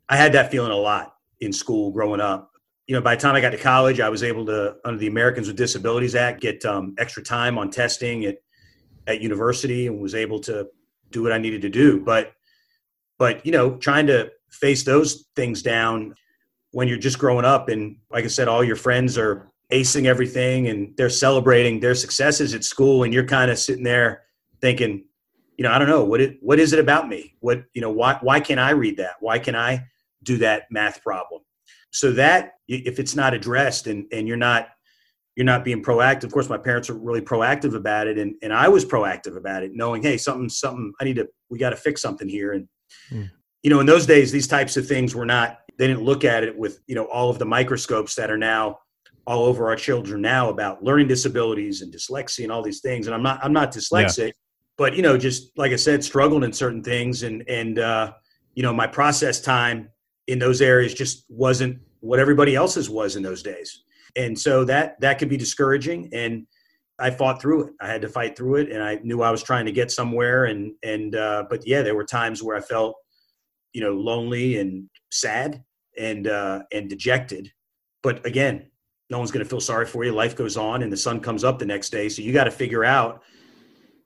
[0.09, 2.49] I had that feeling a lot in school growing up.
[2.87, 5.07] You know, by the time I got to college, I was able to, under the
[5.07, 8.37] Americans with Disabilities Act, get um, extra time on testing at
[9.07, 10.67] at university and was able to
[11.11, 11.99] do what I needed to do.
[11.99, 12.33] But,
[13.17, 16.15] but you know, trying to face those things down
[16.73, 20.67] when you're just growing up, and like I said, all your friends are acing everything
[20.67, 24.23] and they're celebrating their successes at school, and you're kind of sitting there
[24.61, 25.05] thinking,
[25.57, 27.35] you know, I don't know what it what is it about me?
[27.39, 29.15] What you know, why why can't I read that?
[29.21, 29.85] Why can I
[30.23, 31.41] do that math problem.
[31.91, 34.69] So that if it's not addressed and, and you're not
[35.35, 36.25] you're not being proactive.
[36.25, 39.63] Of course, my parents are really proactive about it, and, and I was proactive about
[39.63, 42.53] it, knowing, hey, something, something, I need to, we got to fix something here.
[42.53, 42.67] And
[43.09, 43.31] mm.
[43.63, 45.59] you know, in those days, these types of things were not.
[45.77, 48.79] They didn't look at it with you know all of the microscopes that are now
[49.25, 53.07] all over our children now about learning disabilities and dyslexia and all these things.
[53.07, 54.31] And I'm not, I'm not dyslexic, yeah.
[54.77, 58.13] but you know, just like I said, struggling in certain things, and and uh,
[58.53, 59.89] you know, my process time
[60.27, 63.83] in those areas just wasn't what everybody else's was in those days.
[64.15, 66.45] And so that that could be discouraging and
[66.99, 67.73] I fought through it.
[67.81, 70.45] I had to fight through it and I knew I was trying to get somewhere
[70.45, 72.95] and and uh, but yeah, there were times where I felt
[73.73, 75.63] you know lonely and sad
[75.97, 77.51] and uh, and dejected.
[78.01, 78.69] But again,
[79.09, 80.11] no one's going to feel sorry for you.
[80.11, 82.51] Life goes on and the sun comes up the next day, so you got to
[82.51, 83.23] figure out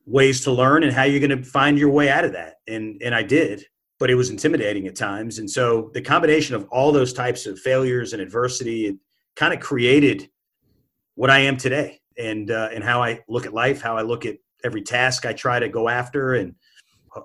[0.06, 2.56] ways to learn and how you're going to find your way out of that.
[2.68, 3.66] And and I did
[4.00, 5.40] but it was intimidating at times.
[5.40, 8.98] And so the combination of all those types of failures and adversity it
[9.36, 10.30] kind of created
[11.16, 14.26] what I am today and uh, and how I look at life, how I look
[14.26, 16.56] at every task I try to go after, and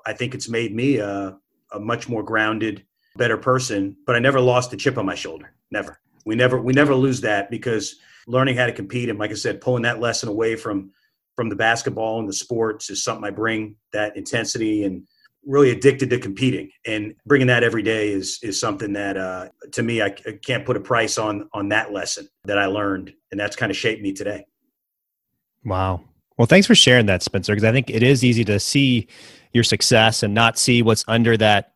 [0.06, 1.36] I think it's made me a,
[1.72, 2.84] a much more grounded,
[3.16, 3.96] better person.
[4.06, 5.54] But I never lost the chip on my shoulder.
[5.70, 6.00] Never.
[6.24, 7.96] We never we never lose that because
[8.26, 10.92] learning how to compete and like I said, pulling that lesson away from
[11.34, 15.02] from the basketball and the sports is something I bring that intensity and
[15.44, 19.82] really addicted to competing and bringing that every day is is something that uh, to
[19.82, 23.40] me I, I, can't put a price on on that lesson that I learned and
[23.40, 24.46] that's kind of shaped me today.
[25.64, 26.04] Wow.
[26.36, 29.06] Well, thanks for sharing that, Spencer, because I think it is easy to see
[29.52, 31.71] your success and not see what's under that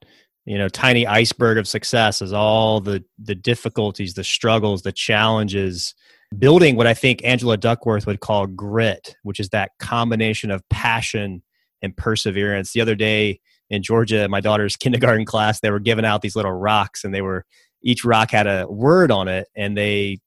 [0.46, 5.94] you know tiny iceberg of success is all the the difficulties the struggles the challenges.
[6.36, 11.42] Building what i think angela duckworth would call grit which is that combination of passion
[11.82, 12.72] and perseverance.
[12.72, 16.52] The other day in Georgia, my daughter's kindergarten class, they were giving out these little
[16.52, 17.44] rocks and they were
[17.82, 20.18] each rock had a word on it and they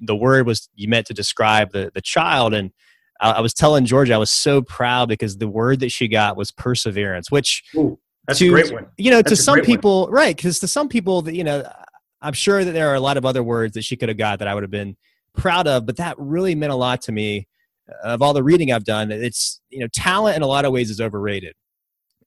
[0.00, 2.52] the word was you meant to describe the the child.
[2.52, 2.72] And
[3.20, 6.50] I, was telling Georgia I was so proud because the word that she got was
[6.50, 8.86] perseverance, which Ooh, that's to, a great one.
[8.96, 10.12] You know, that's to some people, one.
[10.12, 10.36] right?
[10.36, 11.70] Because to some people, that you know,
[12.20, 14.38] I'm sure that there are a lot of other words that she could have got
[14.38, 14.96] that I would have been
[15.34, 17.48] proud of, but that really meant a lot to me.
[17.88, 20.72] Uh, of all the reading I've done, it's you know, talent in a lot of
[20.72, 21.54] ways is overrated.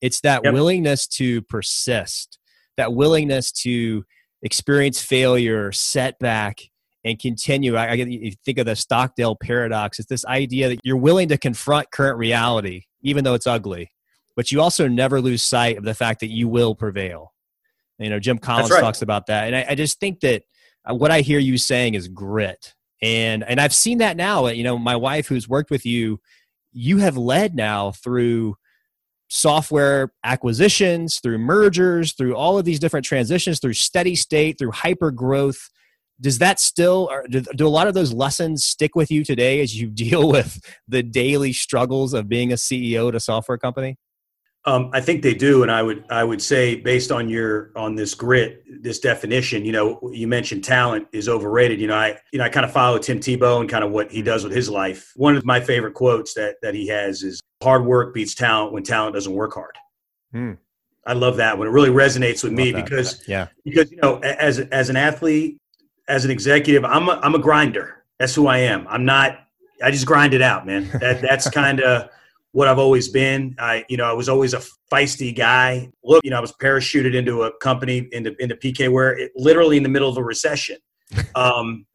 [0.02, 0.54] It's that yep.
[0.54, 2.38] willingness to persist,
[2.78, 4.06] that willingness to
[4.44, 6.60] experience failure, setback,
[7.04, 7.76] and continue.
[7.76, 9.98] I, I you think of the Stockdale paradox.
[9.98, 13.92] It's this idea that you're willing to confront current reality, even though it's ugly.
[14.38, 17.34] But you also never lose sight of the fact that you will prevail.
[17.98, 18.80] You know, Jim Collins right.
[18.80, 20.44] talks about that, and I, I just think that
[20.90, 24.46] uh, what I hear you saying is grit, and and I've seen that now.
[24.48, 26.22] You know, my wife who's worked with you,
[26.72, 28.56] you have led now through
[29.30, 35.10] software acquisitions, through mergers, through all of these different transitions, through steady state, through hyper
[35.10, 35.70] growth.
[36.22, 39.80] Does that still, do, do a lot of those lessons stick with you today as
[39.80, 43.98] you deal with the daily struggles of being a CEO at a software company?
[44.68, 47.96] Um, I think they do, and I would I would say based on your on
[47.96, 51.80] this grit, this definition, you know, you mentioned talent is overrated.
[51.80, 54.12] You know, I you know I kind of follow Tim Tebow and kind of what
[54.12, 55.14] he does with his life.
[55.16, 58.84] One of my favorite quotes that that he has is "Hard work beats talent when
[58.84, 59.78] talent doesn't work hard."
[60.34, 60.54] Hmm.
[61.06, 61.68] I love that one.
[61.68, 65.60] It really resonates with me because yeah, because you know, as as an athlete,
[66.10, 68.04] as an executive, I'm a, I'm a grinder.
[68.20, 68.86] That's who I am.
[68.90, 69.40] I'm not.
[69.82, 70.90] I just grind it out, man.
[71.00, 72.10] That that's kind of
[72.58, 73.56] what I've always been.
[73.60, 75.92] I, you know, I was always a feisty guy.
[76.04, 79.84] Look, you know, I was parachuted into a company into into PKWARE, it, literally in
[79.84, 80.78] the middle of a recession,
[81.36, 81.86] um,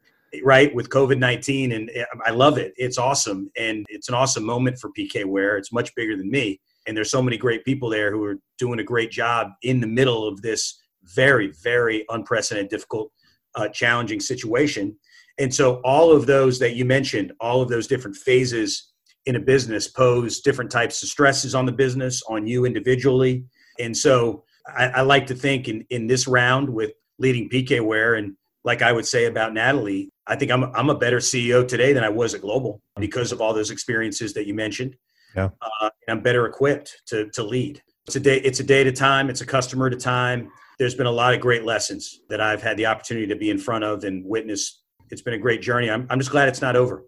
[0.45, 1.91] right, with COVID nineteen, and
[2.25, 2.75] I love it.
[2.77, 5.59] It's awesome, and it's an awesome moment for PKWARE.
[5.59, 8.79] It's much bigger than me, and there's so many great people there who are doing
[8.79, 13.11] a great job in the middle of this very, very unprecedented, difficult,
[13.57, 14.97] uh, challenging situation.
[15.41, 18.92] And so, all of those that you mentioned, all of those different phases
[19.27, 23.45] in a business pose different types of stresses on the business, on you individually.
[23.79, 28.37] And so I, I like to think in, in this round with leading PKWARE and
[28.65, 32.05] like I would say about Natalie, I think I'm, I'm a better CEO today than
[32.05, 34.97] I was at Global because of all those experiences that you mentioned.
[35.35, 35.49] Yeah.
[35.61, 37.83] Uh, I'm better equipped to, to lead.
[38.07, 39.31] It's a day, it's a day to time.
[39.31, 40.51] It's a customer to time.
[40.79, 43.59] There's been a lot of great lessons that I've had the opportunity to be in
[43.59, 44.83] front of and witness.
[45.11, 45.91] It's been a great journey.
[45.91, 47.05] I'm, I'm just glad it's not over.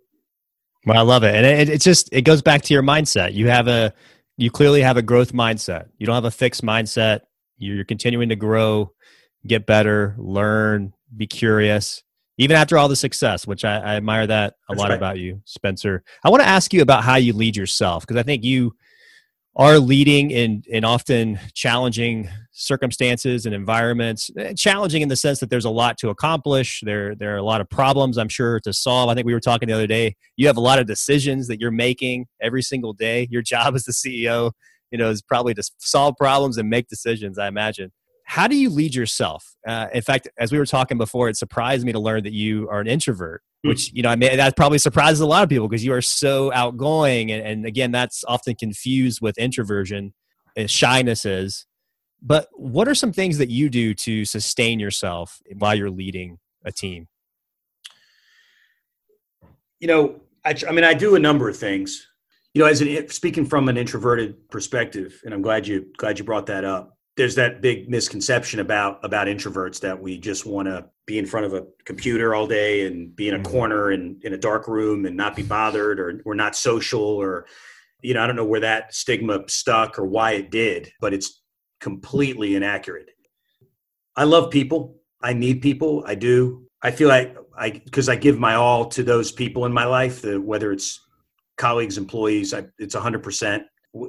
[0.87, 3.35] Well, I love it, and it, it just it goes back to your mindset.
[3.35, 3.95] You have a
[4.37, 5.89] you clearly have a growth mindset.
[5.99, 7.21] You don't have a fixed mindset.
[7.57, 8.93] You're continuing to grow,
[9.47, 12.03] get better, learn, be curious,
[12.37, 14.97] even after all the success, which I, I admire that a That's lot right.
[14.97, 16.03] about you, Spencer.
[16.25, 18.75] I want to ask you about how you lead yourself because I think you
[19.57, 25.51] are leading in in often challenging circumstances and environments eh, challenging in the sense that
[25.51, 26.81] there's a lot to accomplish.
[26.85, 29.09] There there are a lot of problems i'm sure to solve.
[29.11, 31.61] I think we were talking the other day you have a lot of decisions that
[31.61, 33.29] you're making every single day.
[33.31, 34.53] Your job as the ceo
[34.91, 37.91] you know is probably to solve problems and make decisions i imagine
[38.25, 39.55] how do you lead yourself?
[39.67, 42.69] Uh, in fact as we were talking before it surprised me to learn that you
[42.69, 43.71] are an introvert Hmm.
[43.71, 46.03] which you know I mean that probably surprises a lot of people because you are
[46.03, 50.13] so outgoing and, and again that's often confused with introversion
[50.55, 51.67] and shyness is.
[52.23, 56.73] But what are some things that you do to sustain yourself while you're leading a
[56.73, 57.09] team?
[59.81, 62.07] You know I, I mean i do a number of things.
[62.53, 66.25] You know as an speaking from an introverted perspective and i'm glad you glad you
[66.25, 70.85] brought that up there's that big misconception about about introverts that we just want to
[71.07, 73.53] be in front of a computer all day and be in a mm-hmm.
[73.53, 77.47] corner and in a dark room and not be bothered or we're not social or
[78.03, 81.43] you know i don't know where that stigma stuck or why it did but it's
[81.85, 83.11] completely inaccurate.
[84.17, 84.97] I love people.
[85.21, 86.03] I need people.
[86.07, 86.67] I do.
[86.83, 90.23] I feel like i because i give my all to those people in my life
[90.23, 91.01] the, whether it's
[91.57, 93.63] colleagues employees I, it's 100%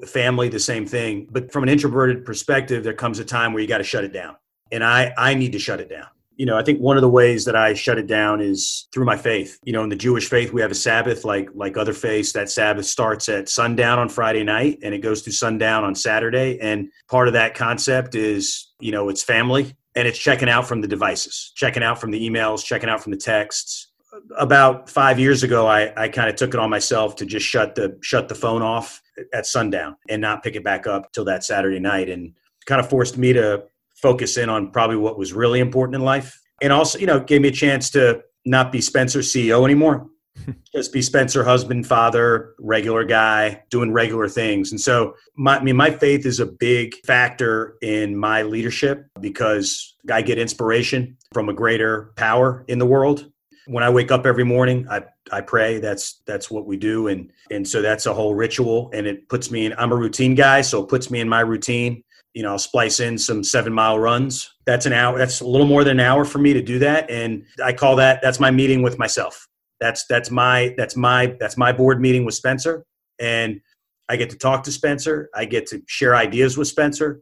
[0.05, 1.27] family the same thing.
[1.31, 4.13] But from an introverted perspective there comes a time where you got to shut it
[4.13, 4.35] down.
[4.71, 6.07] And i i need to shut it down.
[6.37, 9.05] You know i think one of the ways that i shut it down is through
[9.05, 9.59] my faith.
[9.63, 12.31] You know in the jewish faith we have a sabbath like like other faiths.
[12.33, 16.59] That sabbath starts at sundown on friday night and it goes to sundown on saturday.
[16.59, 20.81] And part of that concept is you know it's family and it's checking out from
[20.81, 23.93] the devices checking out from the emails checking out from the texts
[24.37, 27.75] about five years ago i, I kind of took it on myself to just shut
[27.75, 29.01] the shut the phone off
[29.33, 32.33] at sundown and not pick it back up till that saturday night and
[32.65, 33.63] kind of forced me to
[33.95, 36.39] focus in on probably what was really important in life.
[36.61, 40.07] And also you know gave me a chance to not be spencer ceo anymore.
[40.75, 44.71] Just be spencer husband father regular guy doing regular things.
[44.71, 49.95] And so my, I mean my faith is a big factor in my leadership because
[50.11, 53.31] i get inspiration from a greater power in the world
[53.67, 55.79] when I wake up every morning, I, I pray.
[55.79, 59.51] That's that's what we do, and and so that's a whole ritual, and it puts
[59.51, 59.73] me in.
[59.77, 62.03] I'm a routine guy, so it puts me in my routine.
[62.33, 64.53] You know, I'll splice in some seven mile runs.
[64.65, 65.17] That's an hour.
[65.17, 67.95] That's a little more than an hour for me to do that, and I call
[67.97, 69.47] that that's my meeting with myself.
[69.79, 72.85] That's that's my that's my that's my board meeting with Spencer,
[73.19, 73.61] and
[74.09, 75.29] I get to talk to Spencer.
[75.33, 77.21] I get to share ideas with Spencer.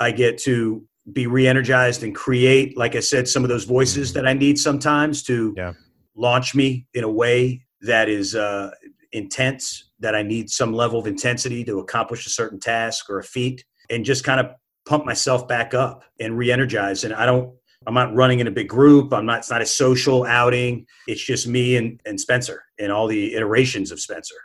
[0.00, 4.24] I get to be re-energized and create like i said some of those voices mm-hmm.
[4.24, 5.74] that i need sometimes to yeah.
[6.16, 8.70] Launch me in a way that is uh,
[9.12, 13.24] intense that I need some level of intensity to accomplish a certain task or a
[13.24, 14.46] feat and just kind of
[14.86, 17.04] pump myself back up and re-energize.
[17.04, 17.54] And I don't,
[17.86, 19.12] I'm not running in a big group.
[19.12, 20.86] I'm not, it's not a social outing.
[21.06, 24.36] It's just me and, and Spencer and all the iterations of Spencer.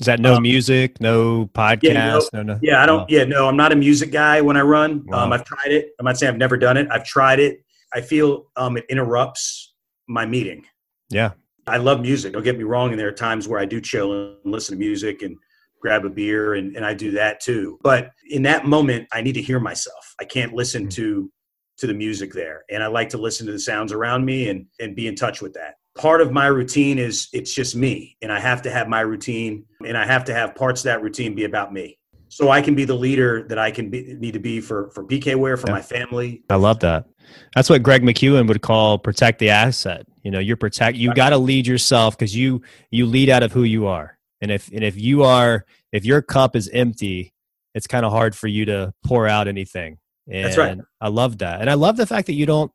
[0.00, 1.82] Is that no um, music, no podcast?
[1.82, 3.08] Yeah, no, no, no, yeah, I don't.
[3.10, 5.04] Yeah, no, I'm not a music guy when I run.
[5.04, 5.24] Wow.
[5.24, 5.90] Um, I've tried it.
[5.98, 6.88] I'm not saying I've never done it.
[6.90, 7.62] I've tried it.
[7.92, 9.74] I feel um, it interrupts
[10.08, 10.64] my meeting.
[11.10, 11.32] Yeah,
[11.66, 12.32] I love music.
[12.32, 12.90] Don't get me wrong.
[12.90, 15.36] And there are times where I do chill and listen to music and
[15.80, 17.78] grab a beer, and, and I do that too.
[17.82, 20.14] But in that moment, I need to hear myself.
[20.20, 20.90] I can't listen mm-hmm.
[20.90, 21.32] to
[21.78, 24.66] to the music there, and I like to listen to the sounds around me and
[24.78, 28.32] and be in touch with that part of my routine is it's just me and
[28.32, 31.34] i have to have my routine and i have to have parts of that routine
[31.34, 31.98] be about me
[32.28, 35.04] so i can be the leader that i can be, need to be for for
[35.04, 35.72] PKWARE for yeah.
[35.72, 37.06] my family i love that
[37.54, 41.30] that's what greg mckeown would call protect the asset you know you're protect you got
[41.30, 44.84] to lead yourself because you you lead out of who you are and if and
[44.84, 47.32] if you are if your cup is empty
[47.74, 49.98] it's kind of hard for you to pour out anything
[50.28, 52.72] and that's right i love that and i love the fact that you don't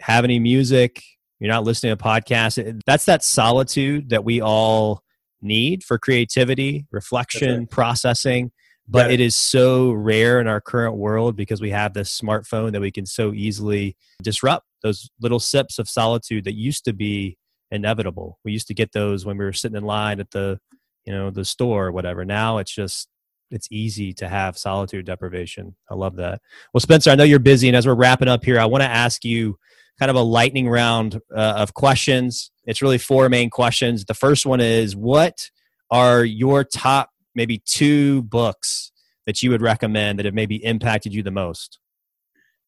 [0.00, 1.02] have any music
[1.42, 2.80] you're not listening to podcasts.
[2.86, 5.02] That's that solitude that we all
[5.40, 7.70] need for creativity, reflection, right.
[7.70, 8.52] processing.
[8.86, 9.14] But yeah.
[9.14, 12.92] it is so rare in our current world because we have this smartphone that we
[12.92, 17.36] can so easily disrupt those little sips of solitude that used to be
[17.70, 18.38] inevitable.
[18.44, 20.58] We used to get those when we were sitting in line at the,
[21.04, 22.24] you know, the store or whatever.
[22.24, 23.08] Now it's just
[23.50, 25.76] it's easy to have solitude deprivation.
[25.90, 26.40] I love that.
[26.72, 28.88] Well, Spencer, I know you're busy, and as we're wrapping up here, I want to
[28.88, 29.58] ask you
[29.98, 32.50] kind of a lightning round uh, of questions.
[32.64, 34.04] It's really four main questions.
[34.04, 35.50] The first one is what
[35.90, 38.90] are your top maybe two books
[39.26, 41.78] that you would recommend that have maybe impacted you the most?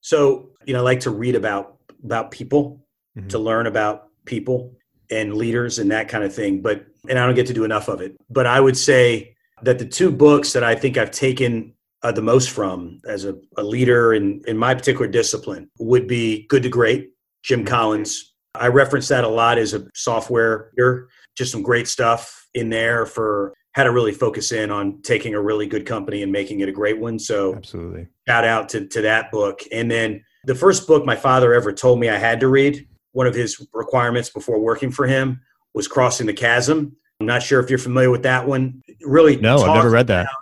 [0.00, 2.84] So, you know, I like to read about about people,
[3.16, 3.28] mm-hmm.
[3.28, 4.76] to learn about people
[5.10, 7.88] and leaders and that kind of thing, but and I don't get to do enough
[7.88, 8.16] of it.
[8.30, 12.22] But I would say that the two books that I think I've taken uh, the
[12.22, 16.68] most from as a, a leader in, in my particular discipline would be Good to
[16.68, 17.10] Great
[17.42, 17.68] Jim mm-hmm.
[17.68, 18.34] Collins.
[18.54, 21.08] I reference that a lot as a software here.
[21.36, 25.42] Just some great stuff in there for how to really focus in on taking a
[25.42, 27.18] really good company and making it a great one.
[27.18, 29.60] So absolutely shout out to, to that book.
[29.72, 33.26] And then the first book my father ever told me I had to read, one
[33.26, 35.40] of his requirements before working for him
[35.74, 36.96] was Crossing the Chasm.
[37.20, 38.82] I'm not sure if you're familiar with that one.
[39.02, 40.22] really No, I've never read that.
[40.22, 40.34] About,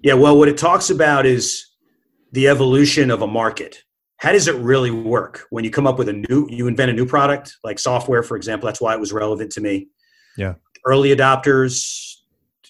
[0.00, 1.66] yeah, well what it talks about is
[2.32, 3.82] the evolution of a market
[4.18, 6.94] how does it really work when you come up with a new you invent a
[6.94, 9.88] new product like software for example that's why it was relevant to me
[10.36, 12.14] yeah early adopters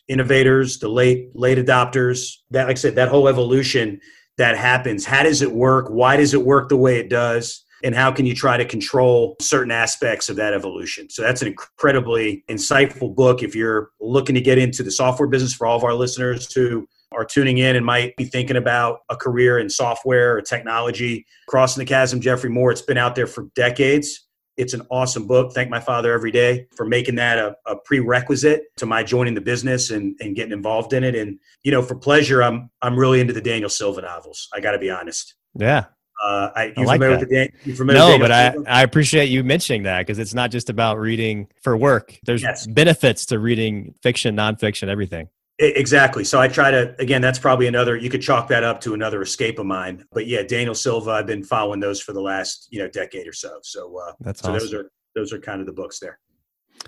[0.09, 4.01] innovators the late late adopters that like i said that whole evolution
[4.39, 7.95] that happens how does it work why does it work the way it does and
[7.95, 12.45] how can you try to control certain aspects of that evolution so that's an incredibly
[12.49, 15.95] insightful book if you're looking to get into the software business for all of our
[15.95, 20.43] listeners who are tuning in and might be thinking about a career in software or
[20.43, 21.26] technology.
[21.49, 24.26] Crossing the Chasm, Geoffrey Moore, it's been out there for decades.
[24.57, 25.53] It's an awesome book.
[25.53, 29.41] Thank my father every day for making that a, a, prerequisite to my joining the
[29.41, 31.15] business and, and getting involved in it.
[31.15, 34.49] And, you know, for pleasure, I'm I'm really into the Daniel Silva novels.
[34.55, 35.35] I got to be honest.
[35.55, 35.87] Yeah.
[36.23, 37.21] Uh, I, you I like familiar that.
[37.21, 40.33] with the Dan, you familiar No, but I, I appreciate you mentioning that because it's
[40.33, 42.19] not just about reading for work.
[42.25, 42.67] There's yes.
[42.67, 45.29] benefits to reading fiction, nonfiction, everything.
[45.59, 46.23] Exactly.
[46.23, 47.23] So I try to again.
[47.23, 47.97] That's probably another.
[47.97, 50.05] You could chalk that up to another escape of mine.
[50.13, 51.13] But yeah, Daniel Silva.
[51.13, 53.59] I've been following those for the last you know decade or so.
[53.63, 54.59] So uh, that's so awesome.
[54.59, 56.19] those are those are kind of the books there.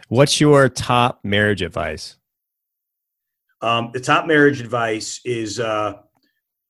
[0.08, 2.18] What's your top marriage advice?
[3.62, 5.94] Um, the top marriage advice is uh,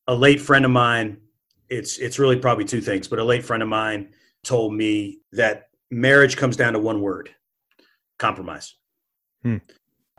[0.06, 1.18] a late friend of mine.
[1.68, 4.10] It's it's really probably two things, but a late friend of mine
[4.44, 7.30] told me that marriage comes down to one word:
[8.18, 8.76] compromise.
[9.42, 9.56] Hmm.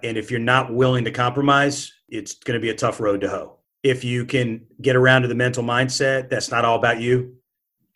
[0.03, 3.29] And if you're not willing to compromise, it's going to be a tough road to
[3.29, 3.57] hoe.
[3.83, 7.35] If you can get around to the mental mindset, that's not all about you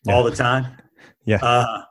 [0.05, 0.13] yeah.
[0.13, 0.77] all the time.
[1.25, 1.37] Yeah.
[1.37, 1.83] Uh,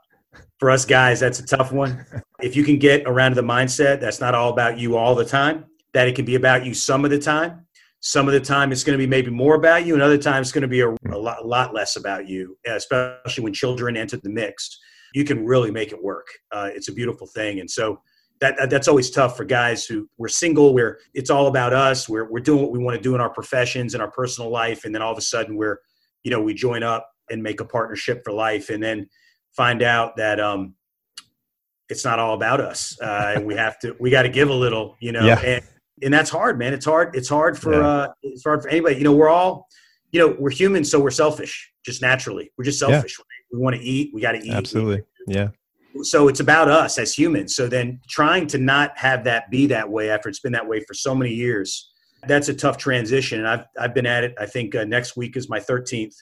[0.58, 2.04] for us guys, that's a tough one.
[2.42, 5.24] if you can get around to the mindset, that's not all about you all the
[5.24, 7.66] time, that it can be about you some of the time.
[8.00, 10.48] Some of the time it's going to be maybe more about you, and other times
[10.48, 14.18] it's going to be a, a, lot, lot less about you, especially when children enter
[14.18, 14.78] the mix.
[15.14, 16.26] You can really make it work.
[16.50, 17.60] Uh, it's a beautiful thing.
[17.60, 18.02] And so,
[18.42, 22.28] that that's always tough for guys who we're single where it's all about us we're,
[22.28, 24.94] we're doing what we want to do in our professions and our personal life and
[24.94, 25.78] then all of a sudden we're
[26.24, 29.08] you know we join up and make a partnership for life and then
[29.56, 30.74] find out that um
[31.88, 34.54] it's not all about us uh and we have to we got to give a
[34.54, 35.40] little you know yeah.
[35.40, 35.64] and
[36.02, 37.86] and that's hard man it's hard it's hard for yeah.
[37.86, 39.68] uh it's hard for anybody you know we're all
[40.10, 43.24] you know we're humans so we're selfish just naturally we're just selfish yeah.
[43.52, 45.48] we want to eat we got to eat absolutely yeah
[46.02, 47.54] so it's about us as humans.
[47.54, 50.80] So then trying to not have that be that way after it's been that way
[50.80, 51.92] for so many years,
[52.26, 53.40] that's a tough transition.
[53.40, 54.34] And I've, I've been at it.
[54.38, 56.14] I think uh, next week is my 13th,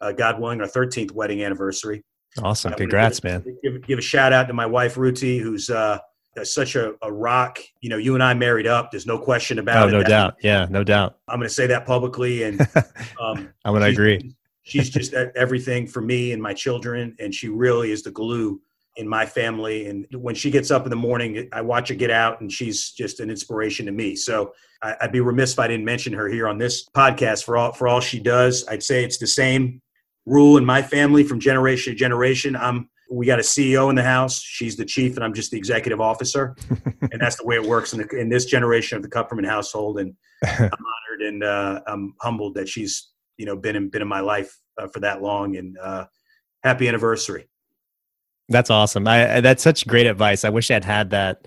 [0.00, 2.04] uh, God willing, our 13th wedding anniversary.
[2.42, 2.72] Awesome.
[2.74, 3.58] Congrats, give, man.
[3.62, 5.98] Give, give, a shout out to my wife, Ruti, who's uh,
[6.42, 7.60] such a, a, rock.
[7.80, 8.90] You know, you and I married up.
[8.90, 9.92] There's no question about oh, it.
[9.92, 10.34] No doubt.
[10.42, 11.18] Yeah, no doubt.
[11.28, 12.42] I'm going to say that publicly.
[12.42, 12.60] And
[13.20, 14.34] um, I'm going to agree.
[14.62, 17.14] She's just everything for me and my children.
[17.20, 18.60] And she really is the glue
[18.96, 19.86] in my family.
[19.86, 22.90] And when she gets up in the morning, I watch her get out, and she's
[22.92, 24.14] just an inspiration to me.
[24.16, 27.56] So I, would be remiss if I didn't mention her here on this podcast for
[27.56, 28.66] all for all she does.
[28.68, 29.80] I'd say it's the same
[30.26, 32.56] rule in my family from generation to generation.
[32.56, 34.40] I'm we got a CEO in the house.
[34.40, 36.56] She's the chief, and I'm just the executive officer.
[37.12, 39.98] and that's the way it works in, the, in this generation of the Kupferman household.
[39.98, 40.14] And
[40.44, 44.20] I'm honored and uh, I'm humbled that she's you know been in been in my
[44.20, 45.56] life uh, for that long.
[45.56, 46.06] And uh,
[46.62, 47.48] happy anniversary.
[48.48, 49.08] That's awesome.
[49.08, 50.44] I, that's such great advice.
[50.44, 51.46] I wish I'd had that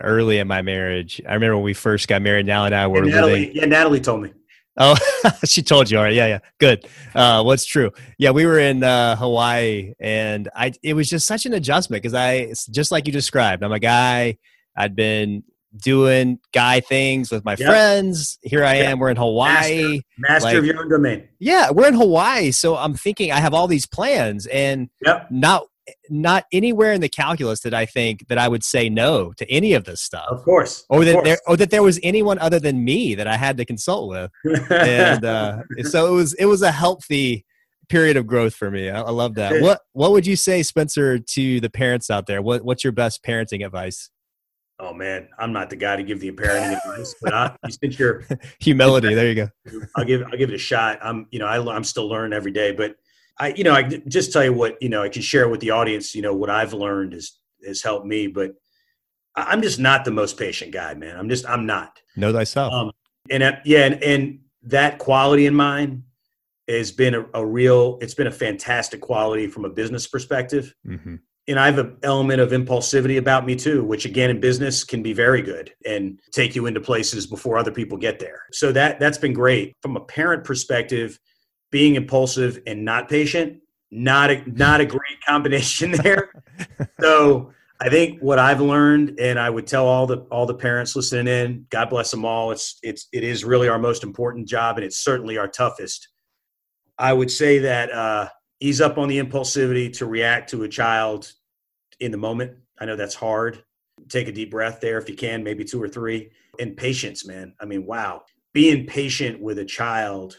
[0.00, 1.20] early in my marriage.
[1.28, 2.46] I remember when we first got married.
[2.46, 3.56] Now and I were Natalie, living.
[3.56, 4.32] Yeah, Natalie told me.
[4.76, 4.96] Oh,
[5.44, 5.98] she told you.
[5.98, 6.14] All right.
[6.14, 6.38] Yeah, yeah.
[6.58, 6.86] Good.
[7.14, 7.92] Uh, what's true?
[8.18, 10.72] Yeah, we were in uh, Hawaii, and I.
[10.82, 14.38] It was just such an adjustment because I, just like you described, I'm a guy.
[14.76, 15.44] I'd been
[15.76, 17.68] doing guy things with my yep.
[17.68, 18.38] friends.
[18.42, 18.98] Here I am.
[18.98, 19.82] We're in Hawaii.
[19.82, 21.28] Master, master like, of your own domain.
[21.38, 25.28] Yeah, we're in Hawaii, so I'm thinking I have all these plans, and yep.
[25.30, 25.66] not
[26.08, 29.74] not anywhere in the calculus that I think that I would say no to any
[29.74, 30.26] of this stuff.
[30.28, 30.84] Of course.
[30.88, 31.24] Or that course.
[31.24, 34.30] there or that there was anyone other than me that I had to consult with.
[34.70, 37.44] and uh, so it was it was a healthy
[37.88, 38.90] period of growth for me.
[38.90, 39.60] I, I love that.
[39.60, 42.42] What what would you say, Spencer, to the parents out there?
[42.42, 44.10] What what's your best parenting advice?
[44.80, 48.24] Oh man, I'm not the guy to give the parenting advice, but I, since you're
[48.60, 49.48] humility, there you go.
[49.96, 50.98] I'll give I'll give it a shot.
[51.02, 52.96] I'm you know I, I'm still learning every day, but
[53.38, 55.70] I, you know, I just tell you what, you know, I can share with the
[55.70, 57.32] audience, you know, what I've learned has,
[57.66, 58.52] has helped me, but
[59.34, 61.18] I'm just not the most patient guy, man.
[61.18, 61.98] I'm just, I'm not.
[62.16, 62.72] Know thyself.
[62.72, 62.92] Um,
[63.30, 66.04] and uh, yeah, and, and that quality in mine
[66.68, 70.72] has been a, a, real, it's been a fantastic quality from a business perspective.
[70.86, 71.16] Mm-hmm.
[71.46, 75.02] And I have an element of impulsivity about me too, which again in business can
[75.02, 78.40] be very good and take you into places before other people get there.
[78.52, 79.74] So that that's been great.
[79.82, 81.18] From a parent perspective,
[81.74, 83.58] being impulsive and not patient
[83.90, 86.30] not a not a great combination there.
[87.00, 90.94] So i think what i've learned and i would tell all the all the parents
[90.94, 92.52] listening in god bless them all.
[92.52, 96.08] It's it's it is really our most important job and it's certainly our toughest.
[96.96, 98.28] I would say that uh
[98.60, 101.32] ease up on the impulsivity to react to a child
[101.98, 102.52] in the moment.
[102.78, 103.64] I know that's hard.
[104.08, 106.30] Take a deep breath there if you can maybe two or three.
[106.60, 107.54] And patience man.
[107.60, 108.22] I mean wow.
[108.52, 110.36] Being patient with a child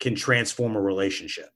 [0.00, 1.50] can transform a relationship.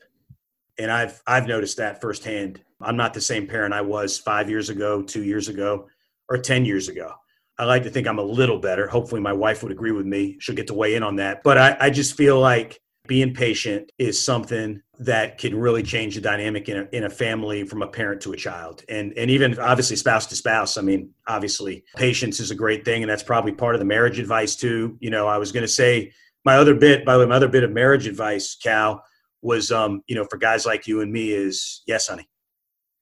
[0.78, 2.62] And I've I've noticed that firsthand.
[2.80, 5.88] I'm not the same parent I was 5 years ago, 2 years ago,
[6.28, 7.12] or 10 years ago.
[7.58, 8.88] I like to think I'm a little better.
[8.88, 10.36] Hopefully my wife would agree with me.
[10.40, 11.42] She'll get to weigh in on that.
[11.44, 16.20] But I, I just feel like being patient is something that can really change the
[16.20, 19.58] dynamic in a, in a family from a parent to a child and and even
[19.58, 23.50] obviously spouse to spouse i mean obviously patience is a great thing and that's probably
[23.50, 26.12] part of the marriage advice too you know i was going to say
[26.44, 29.04] my other bit, by the way, my other bit of marriage advice, Cal,
[29.42, 32.28] was um, you know, for guys like you and me is yes, honey.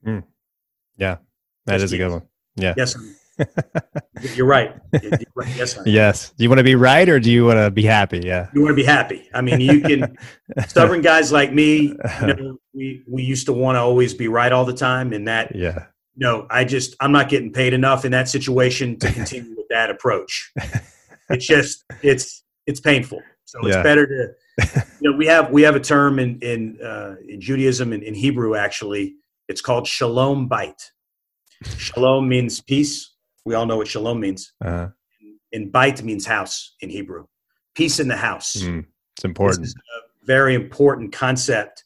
[0.06, 0.24] Mm.
[0.96, 1.16] Yeah.
[1.66, 2.22] that yes, is a good one.
[2.56, 2.74] Yeah.
[2.76, 2.96] Yes.
[4.34, 4.74] You're right.
[5.02, 5.56] You're right.
[5.56, 5.74] Yes.
[5.74, 5.92] Honey.
[5.92, 6.30] Yes.
[6.36, 8.20] Do you want to be right or do you want to be happy?
[8.22, 8.48] Yeah.
[8.54, 9.28] You want to be happy.
[9.32, 10.16] I mean, you can
[10.68, 14.52] stubborn guys like me, you know, we we used to want to always be right
[14.52, 15.86] all the time and that Yeah.
[16.16, 19.90] No, I just I'm not getting paid enough in that situation to continue with that
[19.90, 20.52] approach.
[21.30, 23.20] It's just it's it's painful.
[23.44, 23.82] So it's yeah.
[23.82, 27.92] better to, you know, we have we have a term in in, uh, in Judaism
[27.92, 29.16] and in, in Hebrew actually.
[29.48, 30.92] It's called shalom bait.
[31.76, 33.14] Shalom means peace.
[33.44, 34.52] We all know what shalom means.
[34.64, 34.88] Uh-huh.
[35.52, 37.26] And bait means house in Hebrew.
[37.74, 38.56] Peace in the house.
[38.56, 38.86] Mm,
[39.16, 39.66] it's important.
[39.66, 41.84] a very important concept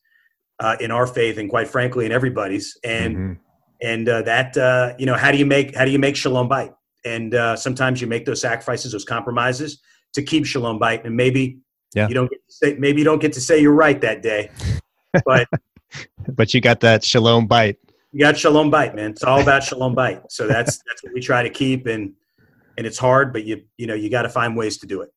[0.61, 2.77] uh, in our faith, and quite frankly, in everybody's.
[2.85, 3.33] And mm-hmm.
[3.81, 6.49] and uh, that uh, you know, how do you make how do you make shalom
[6.49, 6.72] bait?
[7.07, 9.81] And uh, sometimes you make those sacrifices, those compromises
[10.15, 11.59] to keep Shalom Bite, and maybe
[11.95, 12.09] yeah.
[12.09, 14.51] you don't get to say maybe you don't get to say you're right that day,
[15.25, 15.47] but
[16.29, 17.77] but you got that Shalom Bite.
[18.12, 19.11] You got Shalom Bite, man.
[19.11, 20.23] It's all about Shalom Bite.
[20.31, 22.12] So that's that's what we try to keep, and
[22.79, 25.12] and it's hard, but you you know you got to find ways to do it.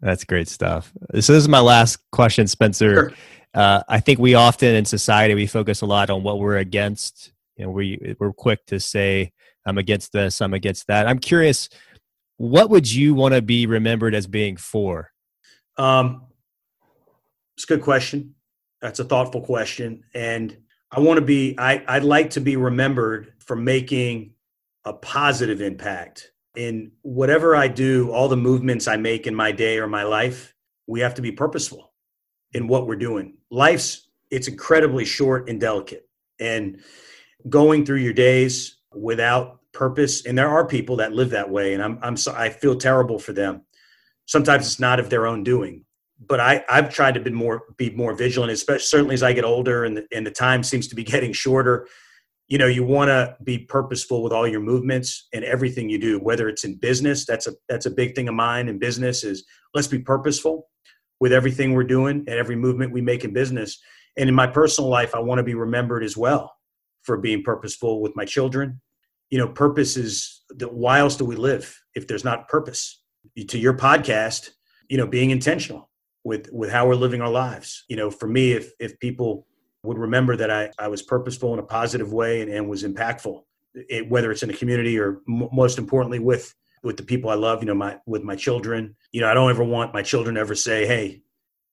[0.00, 0.92] That's great stuff.
[1.12, 2.94] So this is my last question, Spencer.
[2.94, 3.12] Sure.
[3.54, 7.32] Uh, I think we often in society we focus a lot on what we're against.
[7.56, 9.32] You know, we we're quick to say
[9.64, 11.06] I'm against this, I'm against that.
[11.06, 11.68] I'm curious
[12.42, 15.12] what would you want to be remembered as being for?
[15.78, 16.26] Um,
[17.54, 18.34] it's a good question.
[18.80, 20.02] That's a thoughtful question.
[20.12, 20.58] And
[20.90, 24.32] I want to be, I, I'd like to be remembered for making
[24.84, 29.78] a positive impact in whatever I do, all the movements I make in my day
[29.78, 30.52] or my life.
[30.88, 31.92] We have to be purposeful
[32.54, 33.36] in what we're doing.
[33.52, 36.08] Life's, it's incredibly short and delicate.
[36.40, 36.80] And
[37.48, 41.82] going through your days without purpose, and there are people that live that way, and
[41.82, 43.62] I'm, I'm so, I feel terrible for them.
[44.26, 45.84] Sometimes it's not of their own doing
[46.28, 49.44] but I, I've tried to be more be more vigilant, especially certainly as I get
[49.44, 51.88] older and the, and the time seems to be getting shorter.
[52.48, 56.18] You know, you want to be purposeful with all your movements and everything you do,
[56.18, 57.24] whether it's in business.
[57.24, 60.68] That's a that's a big thing of mine in business is let's be purposeful
[61.18, 63.80] with everything we're doing and every movement we make in business.
[64.16, 66.54] And in my personal life, I want to be remembered as well
[67.02, 68.80] for being purposeful with my children.
[69.32, 73.02] You know, purpose is why else do we live if there's not purpose?
[73.48, 74.50] To your podcast,
[74.90, 75.88] you know, being intentional
[76.22, 77.84] with with how we're living our lives.
[77.88, 79.46] You know, for me, if if people
[79.84, 83.40] would remember that I, I was purposeful in a positive way and, and was impactful,
[83.74, 87.34] it, whether it's in the community or m- most importantly with with the people I
[87.34, 88.94] love, you know, my with my children.
[89.12, 91.22] You know, I don't ever want my children to ever say, "Hey,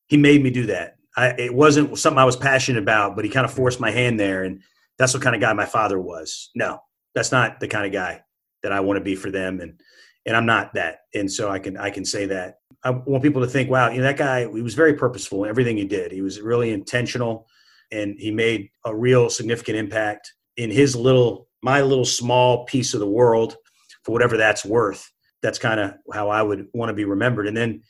[0.06, 3.30] he made me do that." I, it wasn't something I was passionate about, but he
[3.30, 4.62] kind of forced my hand there, and
[4.96, 6.50] that's what kind of guy my father was.
[6.54, 6.80] No,
[7.14, 8.22] that's not the kind of guy
[8.62, 9.80] that I want to be for them, and
[10.26, 11.00] and I'm not that.
[11.14, 13.98] And so I can I can say that I want people to think, wow, you
[13.98, 16.12] know, that guy, he was very purposeful in everything he did.
[16.12, 17.46] He was really intentional
[17.92, 23.00] and he made a real significant impact in his little, my little small piece of
[23.00, 23.56] the world
[24.04, 25.10] for whatever that's worth.
[25.42, 27.46] That's kind of how I would want to be remembered.
[27.46, 27.82] And then,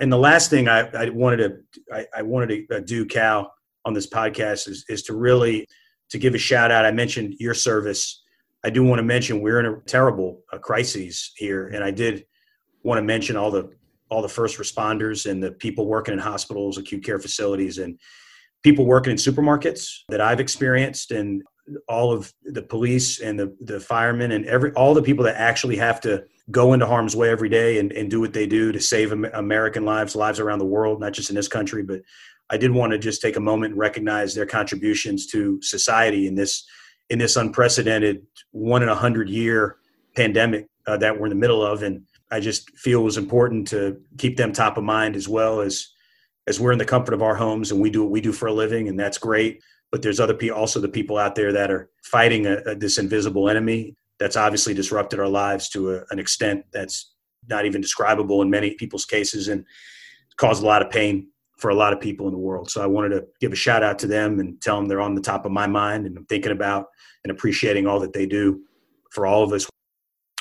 [0.00, 3.52] and the last thing I, I wanted to, I, I wanted to uh, do, Cal,
[3.84, 5.66] on this podcast is, is to really,
[6.10, 6.86] to give a shout out.
[6.86, 8.22] I mentioned your service.
[8.64, 11.68] I do want to mention we're in a terrible uh, crisis here.
[11.68, 12.24] And I did
[12.82, 13.70] want to mention all the
[14.10, 17.98] all the first responders and the people working in hospitals, acute care facilities, and
[18.62, 21.42] people working in supermarkets that I've experienced, and
[21.88, 25.76] all of the police and the, the firemen and every all the people that actually
[25.76, 28.80] have to go into harm's way every day and, and do what they do to
[28.80, 31.82] save American lives, lives around the world, not just in this country.
[31.82, 32.02] But
[32.50, 36.34] I did want to just take a moment and recognize their contributions to society in
[36.34, 36.66] this
[37.10, 39.76] in this unprecedented one in a hundred year
[40.16, 43.68] pandemic uh, that we're in the middle of, and I just feel it was important
[43.68, 45.88] to keep them top of mind as well as
[46.46, 48.48] as we're in the comfort of our homes and we do what we do for
[48.48, 49.62] a living, and that's great.
[49.90, 52.98] But there's other people, also the people out there that are fighting a, a, this
[52.98, 57.14] invisible enemy that's obviously disrupted our lives to a, an extent that's
[57.48, 59.64] not even describable in many people's cases and
[60.36, 62.70] caused a lot of pain for a lot of people in the world.
[62.70, 65.14] So I wanted to give a shout out to them and tell them they're on
[65.14, 66.88] the top of my mind and I'm thinking about
[67.22, 68.60] and appreciating all that they do
[69.10, 69.66] for all of us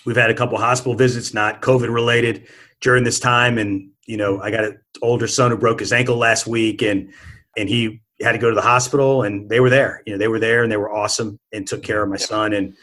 [0.05, 2.47] We've had a couple hospital visits, not COVID related,
[2.82, 3.57] during this time.
[3.57, 7.14] And you know, I got an older son who broke his ankle last week, and
[7.57, 10.03] and he had to go to the hospital, and they were there.
[10.05, 12.53] You know, they were there, and they were awesome, and took care of my son.
[12.53, 12.76] And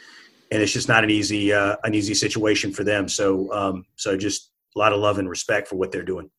[0.51, 3.07] and it's just not an easy uh, an easy situation for them.
[3.07, 6.29] So um, so just a lot of love and respect for what they're doing.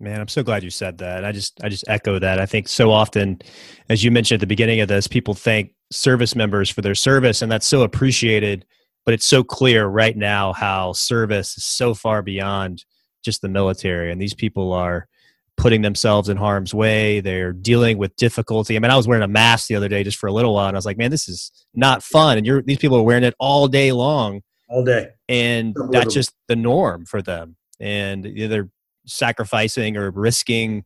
[0.00, 1.24] Man, I'm so glad you said that.
[1.24, 2.40] I just I just echo that.
[2.40, 3.40] I think so often,
[3.88, 7.42] as you mentioned at the beginning of this, people thank service members for their service,
[7.42, 8.64] and that's so appreciated
[9.04, 12.84] but it's so clear right now how service is so far beyond
[13.24, 15.08] just the military and these people are
[15.56, 17.20] putting themselves in harm's way.
[17.20, 18.76] They're dealing with difficulty.
[18.76, 20.68] I mean i was wearing a mask the other day just for a little while
[20.68, 23.24] and i was like man this is not fun and you're these people are wearing
[23.24, 24.42] it all day long.
[24.68, 25.08] All day.
[25.28, 27.56] And that's just the norm for them.
[27.80, 28.68] And they're
[29.10, 30.84] sacrificing or risking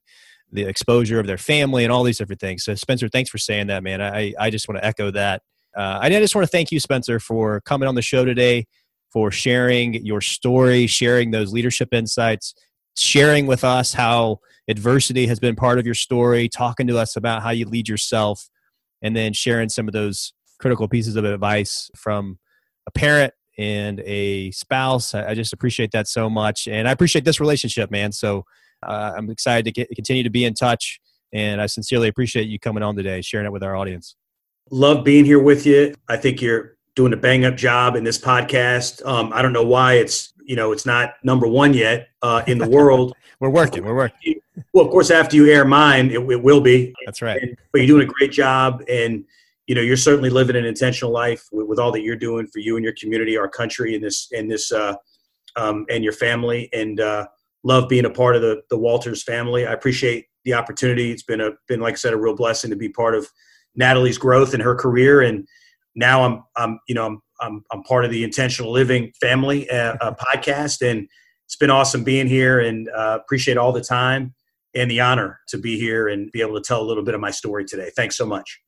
[0.52, 2.64] the exposure of their family and all these different things.
[2.64, 4.00] So spencer thanks for saying that man.
[4.00, 5.42] I, I just want to echo that.
[5.76, 8.66] Uh, I just want to thank you, Spencer, for coming on the show today,
[9.12, 12.54] for sharing your story, sharing those leadership insights,
[12.96, 17.42] sharing with us how adversity has been part of your story, talking to us about
[17.42, 18.48] how you lead yourself,
[19.02, 22.38] and then sharing some of those critical pieces of advice from
[22.86, 25.14] a parent and a spouse.
[25.14, 26.66] I, just appreciate that so much.
[26.66, 28.12] And I appreciate this relationship, man.
[28.12, 28.44] So
[28.82, 31.00] uh, I'm excited to get, continue to be in touch.
[31.32, 34.16] And I sincerely appreciate you coming on today, sharing it with our audience.
[34.70, 35.94] Love being here with you.
[36.08, 39.04] I think you're doing a bang up job in this podcast.
[39.04, 42.58] Um, I don't know why it's you know it's not number one yet uh, in
[42.58, 43.14] the world.
[43.40, 43.84] we're working.
[43.84, 44.36] We're working.
[44.72, 46.94] Well, of course, after you air mine, it, it will be.
[47.04, 47.42] That's right.
[47.42, 49.24] And, but you're doing a great job, and
[49.66, 52.58] you know you're certainly living an intentional life with, with, all that you're doing for
[52.58, 54.94] you and your community, our country, and this and this uh,
[55.56, 56.68] um, and your family.
[56.72, 57.26] And uh,
[57.62, 59.66] love being a part of the the Walters family.
[59.66, 61.10] I appreciate the opportunity.
[61.10, 63.28] It's been a been like I said a real blessing to be part of
[63.74, 65.48] Natalie's growth in her career, and
[65.94, 69.96] now I'm I'm you know I'm I'm, I'm part of the Intentional Living Family uh,
[70.00, 71.08] uh, podcast, and
[71.46, 74.34] it's been awesome being here, and uh, appreciate all the time
[74.74, 77.20] and the honor to be here and be able to tell a little bit of
[77.20, 77.90] my story today.
[77.96, 78.60] Thanks so much.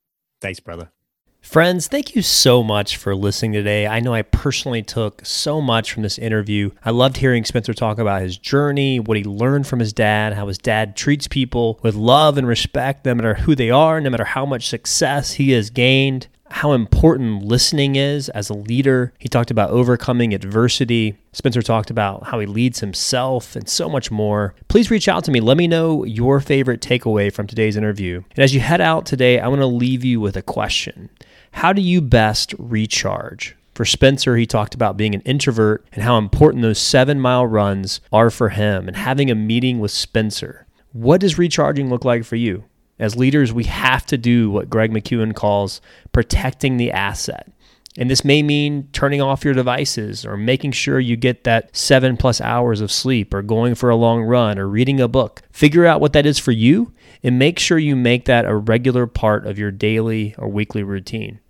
[0.47, 0.93] Thanks, brother.
[1.41, 3.89] Friends, thank you so much for listening today.
[3.89, 6.71] I know I personally took so much from this interview.
[6.85, 10.47] I loved hearing Spencer talk about his journey, what he learned from his dad, how
[10.47, 14.25] his dad treats people with love and respect, no matter who they are, no matter
[14.25, 19.13] how much success he has gained how important listening is as a leader.
[19.19, 21.17] He talked about overcoming adversity.
[21.33, 24.55] Spencer talked about how he leads himself and so much more.
[24.69, 25.41] Please reach out to me.
[25.41, 28.23] Let me know your favorite takeaway from today's interview.
[28.31, 31.11] And as you head out today, I want to leave you with a question
[31.53, 33.57] How do you best recharge?
[33.75, 38.01] For Spencer, he talked about being an introvert and how important those seven mile runs
[38.11, 40.67] are for him and having a meeting with Spencer.
[40.93, 42.65] What does recharging look like for you?
[42.99, 45.81] As leaders, we have to do what Greg McKeown calls
[46.13, 47.51] protecting the asset.
[47.99, 52.17] And this may mean turning off your devices or making sure you get that seven
[52.17, 55.43] plus hours of sleep or going for a long run or reading a book.
[55.51, 56.93] Figure out what that is for you
[57.23, 61.41] and make sure you make that a regular part of your daily or weekly routine.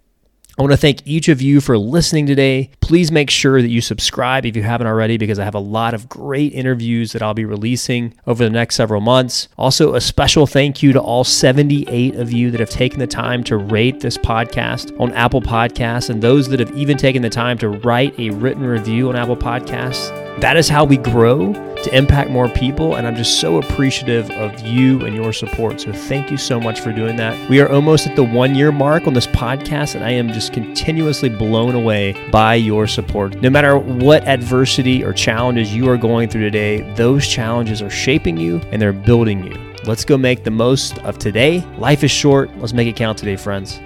[0.58, 2.70] I want to thank each of you for listening today.
[2.80, 5.92] Please make sure that you subscribe if you haven't already, because I have a lot
[5.92, 9.48] of great interviews that I'll be releasing over the next several months.
[9.58, 13.44] Also, a special thank you to all 78 of you that have taken the time
[13.44, 17.58] to rate this podcast on Apple Podcasts and those that have even taken the time
[17.58, 20.25] to write a written review on Apple Podcasts.
[20.38, 22.96] That is how we grow to impact more people.
[22.96, 25.80] And I'm just so appreciative of you and your support.
[25.80, 27.48] So thank you so much for doing that.
[27.48, 30.52] We are almost at the one year mark on this podcast, and I am just
[30.52, 33.40] continuously blown away by your support.
[33.40, 38.36] No matter what adversity or challenges you are going through today, those challenges are shaping
[38.36, 39.74] you and they're building you.
[39.84, 41.60] Let's go make the most of today.
[41.78, 42.50] Life is short.
[42.58, 43.80] Let's make it count today, friends.